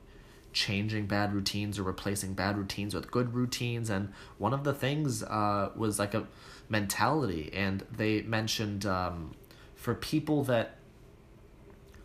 changing 0.52 1.06
bad 1.06 1.34
routines 1.34 1.78
or 1.78 1.82
replacing 1.82 2.34
bad 2.34 2.56
routines 2.56 2.94
with 2.94 3.10
good 3.10 3.34
routines. 3.34 3.90
And 3.90 4.12
one 4.38 4.52
of 4.52 4.62
the 4.62 4.72
things 4.72 5.22
uh, 5.24 5.70
was 5.74 5.98
like 5.98 6.14
a 6.14 6.26
mentality 6.68 7.50
and 7.52 7.84
they 7.90 8.22
mentioned 8.22 8.86
um, 8.86 9.32
for 9.74 9.94
people 9.94 10.42
that 10.44 10.76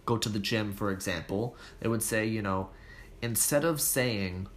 go 0.06 0.18
to 0.18 0.30
the 0.30 0.40
gym 0.40 0.74
for 0.74 0.92
example 0.92 1.56
they 1.80 1.88
would 1.88 2.02
say 2.02 2.26
you 2.26 2.42
know 2.42 2.70
instead 3.22 3.64
of 3.64 3.80
saying 3.80 4.48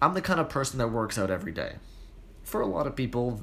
i'm 0.00 0.14
the 0.14 0.20
kind 0.20 0.40
of 0.40 0.48
person 0.48 0.78
that 0.78 0.88
works 0.88 1.16
out 1.16 1.30
every 1.30 1.52
day 1.52 1.76
for 2.42 2.60
a 2.60 2.66
lot 2.66 2.86
of 2.86 2.96
people 2.96 3.40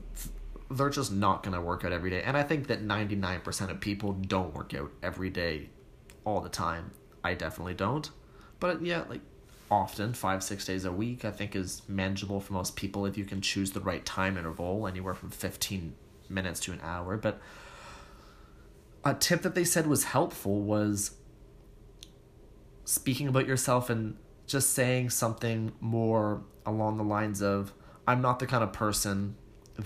they're 0.72 0.90
just 0.90 1.12
not 1.12 1.44
going 1.44 1.54
to 1.54 1.62
work 1.62 1.84
out 1.84 1.92
every 1.92 2.10
day 2.10 2.22
and 2.22 2.38
i 2.38 2.44
think 2.44 2.68
that 2.68 2.86
99% 2.86 3.70
of 3.70 3.80
people 3.80 4.14
don't 4.14 4.54
work 4.54 4.74
out 4.74 4.92
every 5.02 5.30
day 5.30 5.70
all 6.26 6.42
the 6.42 6.50
time 6.50 6.92
I 7.24 7.34
definitely 7.34 7.74
don't. 7.74 8.10
But 8.60 8.82
yeah, 8.84 9.04
like 9.10 9.22
often, 9.72 10.14
five, 10.14 10.44
six 10.44 10.66
days 10.66 10.86
a 10.86 10.92
week, 10.92 11.26
I 11.26 11.32
think 11.32 11.56
is 11.56 11.82
manageable 11.88 12.40
for 12.40 12.54
most 12.54 12.76
people 12.76 13.06
if 13.06 13.18
you 13.18 13.26
can 13.26 13.42
choose 13.42 13.72
the 13.72 13.80
right 13.80 14.06
time 14.06 14.38
interval, 14.38 14.88
anywhere 14.88 15.14
from 15.14 15.30
15 15.30 15.96
minutes 16.30 16.60
to 16.62 16.72
an 16.72 16.80
hour. 16.84 17.18
But 17.18 17.40
a 19.04 19.14
tip 19.14 19.42
that 19.44 19.56
they 19.56 19.64
said 19.64 19.88
was 19.88 20.06
helpful 20.06 20.62
was 20.62 21.12
speaking 22.86 23.28
about 23.28 23.48
yourself 23.48 23.90
and 23.90 24.18
just 24.48 24.72
saying 24.72 25.12
something 25.12 25.72
more 25.80 26.42
along 26.66 26.98
the 26.98 27.04
lines 27.04 27.42
of, 27.42 27.74
I'm 28.08 28.22
not 28.22 28.40
the 28.40 28.48
kind 28.48 28.64
of 28.64 28.74
person 28.74 29.36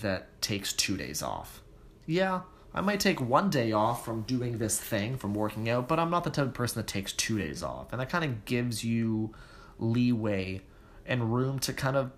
that 0.01 0.41
takes 0.41 0.73
two 0.73 0.97
days 0.97 1.21
off. 1.21 1.62
Yeah, 2.06 2.41
I 2.73 2.82
might 2.82 2.99
take 2.99 3.21
one 3.21 3.49
day 3.49 3.71
off 3.71 4.03
from 4.03 4.23
doing 4.23 4.58
this 4.58 4.79
thing, 4.79 5.17
from 5.17 5.34
working 5.34 5.69
out, 5.69 5.88
but 5.88 5.99
I'm 5.99 6.10
not 6.10 6.23
the 6.23 6.29
type 6.29 6.47
of 6.47 6.53
person 6.53 6.82
that 6.82 6.88
takes 6.88 7.13
two 7.13 7.38
days 7.38 7.62
off. 7.62 7.91
And 7.91 8.01
that 8.01 8.10
kind 8.10 8.23
of 8.25 8.45
gives 8.45 8.84
you 8.84 9.34
leeway 9.77 10.62
and 11.06 11.34
room 11.34 11.60
to 11.60 11.73
kind 11.73 11.95
of 11.95 12.12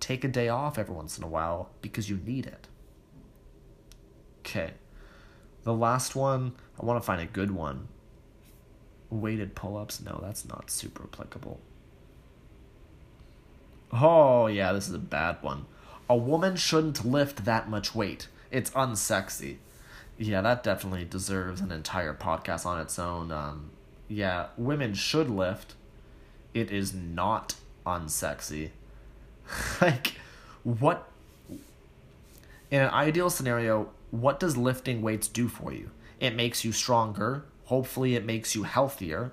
take 0.00 0.24
a 0.24 0.28
day 0.28 0.48
off 0.48 0.78
every 0.78 0.94
once 0.94 1.18
in 1.18 1.24
a 1.24 1.28
while 1.28 1.70
because 1.82 2.08
you 2.08 2.16
need 2.24 2.46
it. 2.46 2.66
Okay. 4.40 4.72
The 5.64 5.72
last 5.72 6.14
one, 6.14 6.52
I 6.80 6.84
want 6.84 7.00
to 7.02 7.06
find 7.06 7.20
a 7.20 7.26
good 7.26 7.50
one. 7.50 7.88
Weighted 9.10 9.54
pull 9.54 9.76
ups? 9.76 10.00
No, 10.00 10.18
that's 10.22 10.46
not 10.46 10.70
super 10.70 11.04
applicable. 11.04 11.60
Oh, 13.92 14.46
yeah, 14.46 14.72
this 14.72 14.88
is 14.88 14.94
a 14.94 14.98
bad 14.98 15.38
one. 15.40 15.66
A 16.08 16.16
woman 16.16 16.56
shouldn't 16.56 17.04
lift 17.04 17.44
that 17.44 17.68
much 17.68 17.94
weight. 17.94 18.28
It's 18.50 18.70
unsexy. 18.70 19.56
Yeah, 20.18 20.42
that 20.42 20.62
definitely 20.62 21.04
deserves 21.04 21.60
an 21.60 21.72
entire 21.72 22.14
podcast 22.14 22.66
on 22.66 22.80
its 22.80 22.98
own. 22.98 23.32
Um, 23.32 23.70
yeah, 24.08 24.48
women 24.56 24.94
should 24.94 25.28
lift. 25.28 25.74
It 26.52 26.70
is 26.70 26.94
not 26.94 27.56
unsexy. 27.86 28.70
like, 29.80 30.14
what? 30.62 31.08
In 32.70 32.80
an 32.80 32.90
ideal 32.90 33.30
scenario, 33.30 33.90
what 34.10 34.38
does 34.38 34.56
lifting 34.56 35.02
weights 35.02 35.26
do 35.26 35.48
for 35.48 35.72
you? 35.72 35.90
It 36.20 36.34
makes 36.34 36.64
you 36.64 36.72
stronger. 36.72 37.44
Hopefully, 37.64 38.14
it 38.14 38.24
makes 38.24 38.54
you 38.54 38.62
healthier. 38.62 39.32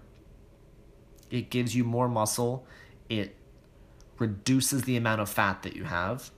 It 1.29 1.49
gives 1.49 1.75
you 1.75 1.83
more 1.83 2.09
muscle. 2.09 2.65
It 3.09 3.35
reduces 4.17 4.83
the 4.83 4.97
amount 4.97 5.21
of 5.21 5.29
fat 5.29 5.63
that 5.63 5.75
you 5.75 5.83
have. 5.83 6.31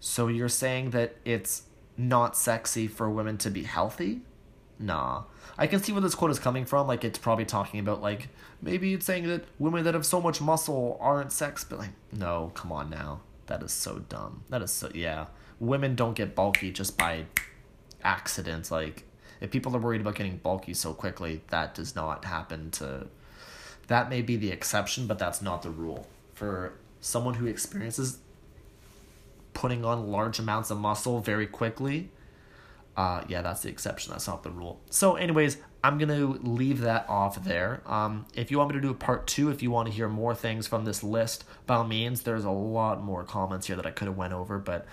So 0.00 0.28
you're 0.28 0.48
saying 0.48 0.90
that 0.90 1.16
it's 1.24 1.62
not 1.96 2.36
sexy 2.36 2.86
for 2.86 3.10
women 3.10 3.36
to 3.38 3.50
be 3.50 3.64
healthy? 3.64 4.20
Nah. 4.78 5.24
I 5.56 5.66
can 5.66 5.82
see 5.82 5.90
where 5.92 6.00
this 6.00 6.14
quote 6.14 6.30
is 6.30 6.38
coming 6.38 6.64
from. 6.64 6.86
Like, 6.86 7.04
it's 7.04 7.18
probably 7.18 7.44
talking 7.44 7.80
about, 7.80 8.00
like, 8.00 8.28
maybe 8.62 8.94
it's 8.94 9.04
saying 9.04 9.26
that 9.26 9.44
women 9.58 9.84
that 9.84 9.94
have 9.94 10.06
so 10.06 10.20
much 10.20 10.40
muscle 10.40 10.96
aren't 11.00 11.32
sex, 11.32 11.64
but, 11.64 11.80
like, 11.80 11.90
no, 12.12 12.52
come 12.54 12.70
on 12.70 12.88
now. 12.88 13.20
That 13.46 13.62
is 13.62 13.72
so 13.72 13.98
dumb. 14.08 14.44
That 14.50 14.62
is 14.62 14.70
so, 14.70 14.90
yeah. 14.94 15.26
Women 15.58 15.96
don't 15.96 16.14
get 16.14 16.36
bulky 16.36 16.70
just 16.70 16.96
by 16.96 17.24
accident. 18.04 18.70
Like, 18.70 19.02
if 19.40 19.50
people 19.50 19.74
are 19.74 19.80
worried 19.80 20.00
about 20.00 20.14
getting 20.14 20.36
bulky 20.36 20.74
so 20.74 20.94
quickly, 20.94 21.42
that 21.48 21.74
does 21.74 21.96
not 21.96 22.24
happen 22.24 22.70
to. 22.72 23.08
That 23.88 24.10
may 24.10 24.22
be 24.22 24.36
the 24.36 24.52
exception, 24.52 25.06
but 25.08 25.18
that's 25.18 25.42
not 25.42 25.62
the 25.62 25.70
rule. 25.70 26.06
For 26.34 26.74
someone 27.00 27.34
who 27.34 27.46
experiences 27.46 28.18
putting 29.58 29.84
on 29.84 30.06
large 30.06 30.38
amounts 30.38 30.70
of 30.70 30.78
muscle 30.78 31.18
very 31.18 31.46
quickly. 31.46 32.12
Uh, 32.96 33.24
yeah, 33.26 33.42
that's 33.42 33.62
the 33.62 33.68
exception. 33.68 34.12
That's 34.12 34.28
not 34.28 34.44
the 34.44 34.50
rule. 34.50 34.80
So, 34.88 35.16
anyways, 35.16 35.56
I'm 35.82 35.98
going 35.98 36.10
to 36.10 36.38
leave 36.48 36.82
that 36.82 37.08
off 37.08 37.42
there. 37.42 37.82
Um, 37.84 38.26
if 38.34 38.52
you 38.52 38.58
want 38.58 38.70
me 38.70 38.76
to 38.76 38.80
do 38.80 38.90
a 38.90 38.94
part 38.94 39.26
two, 39.26 39.50
if 39.50 39.60
you 39.60 39.72
want 39.72 39.88
to 39.88 39.92
hear 39.92 40.08
more 40.08 40.32
things 40.32 40.68
from 40.68 40.84
this 40.84 41.02
list, 41.02 41.42
by 41.66 41.74
all 41.74 41.84
means, 41.84 42.22
there's 42.22 42.44
a 42.44 42.52
lot 42.52 43.02
more 43.02 43.24
comments 43.24 43.66
here 43.66 43.74
that 43.74 43.84
I 43.84 43.90
could 43.90 44.06
have 44.06 44.16
went 44.16 44.32
over, 44.32 44.60
but 44.60 44.86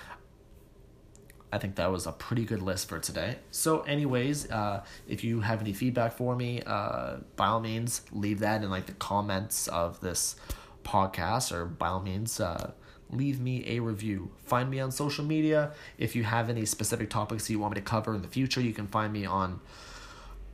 I 1.54 1.60
think 1.60 1.76
that 1.76 1.92
was 1.92 2.08
a 2.08 2.12
pretty 2.12 2.44
good 2.44 2.64
list 2.64 2.90
for 2.90 2.98
today. 2.98 3.38
So, 3.52 3.82
anyways, 3.82 4.50
uh, 4.50 4.84
if 5.08 5.24
you 5.24 5.42
have 5.42 5.62
any 5.62 5.74
feedback 5.74 6.14
for 6.14 6.36
me, 6.36 6.64
uh, 6.66 7.18
by 7.36 7.48
all 7.48 7.60
means, 7.60 8.02
leave 8.12 8.40
that 8.40 8.64
in 8.64 8.72
like 8.72 8.88
the 8.88 8.94
comments 8.94 9.68
of 9.68 10.02
this 10.02 10.36
podcast, 10.84 11.52
or 11.52 11.66
by 11.66 11.90
all 11.90 12.02
means, 12.02 12.40
uh, 12.40 12.72
leave 13.16 13.40
me 13.40 13.64
a 13.68 13.80
review. 13.80 14.32
Find 14.44 14.70
me 14.70 14.80
on 14.80 14.92
social 14.92 15.26
media. 15.26 15.72
If 15.98 16.16
you 16.16 16.24
have 16.24 16.50
any 16.50 16.66
specific 16.66 17.10
topics 17.10 17.50
you 17.50 17.60
want 17.60 17.76
me 17.76 17.82
to 17.82 17.86
cover 17.86 18.14
in 18.14 18.22
the 18.22 18.28
future, 18.28 18.62
you 18.62 18.74
can 18.74 18.88
find 18.88 19.12
me 19.12 19.26
on, 19.26 19.60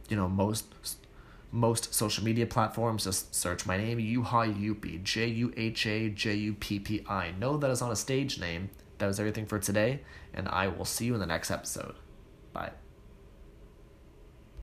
you 0.10 0.16
know, 0.16 0.28
most 0.28 0.66
most 1.52 1.94
social 1.94 2.24
media 2.24 2.46
platforms. 2.46 3.04
Just 3.04 3.36
search 3.36 3.66
my 3.66 3.78
name, 3.78 3.98
Juha 3.98 4.54
Juppi, 4.54 5.04
J 5.04 5.28
U 5.28 5.54
H 5.58 5.86
A 5.86 6.10
J 6.10 6.36
U 6.36 6.54
P 6.54 6.80
P 6.80 7.06
I. 7.08 7.32
Know 7.32 7.58
that 7.58 7.70
is 7.70 7.82
not 7.82 7.92
a 7.92 7.96
stage 7.96 8.40
name. 8.40 8.70
That 8.98 9.08
was 9.08 9.20
everything 9.20 9.46
for 9.46 9.60
today, 9.60 10.02
and 10.34 10.48
I 10.48 10.68
will 10.68 10.86
see 10.86 11.06
you 11.06 11.14
in 11.14 11.20
the 11.20 11.26
next 11.26 11.52
episode. 11.52 11.96
Bye. 12.54 12.81